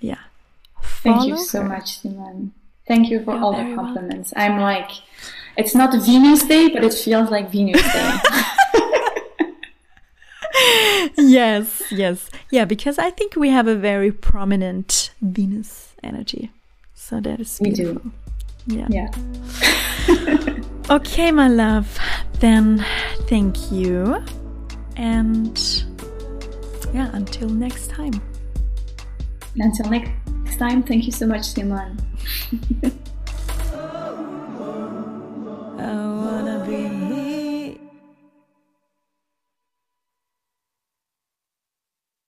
[0.00, 0.18] yeah.
[0.82, 1.68] Thank you so her.
[1.68, 2.52] much, Simone.
[2.86, 4.34] Thank you for You're all the compliments.
[4.36, 4.56] Welcome.
[4.56, 4.90] I'm like,
[5.56, 8.18] it's not Venus Day, but it feels like Venus Day.
[11.16, 12.28] yes, yes.
[12.50, 16.50] Yeah, because I think we have a very prominent Venus energy.
[16.92, 17.94] So that is beautiful.
[17.94, 18.12] We do.
[18.66, 18.86] Yeah.
[18.90, 19.10] Yeah.
[20.90, 21.98] okay, my love.
[22.40, 22.84] Then
[23.28, 24.22] thank you.
[24.96, 25.58] And
[26.92, 28.20] yeah, until next time.
[29.56, 31.96] Until next time, thank you so much, Simone.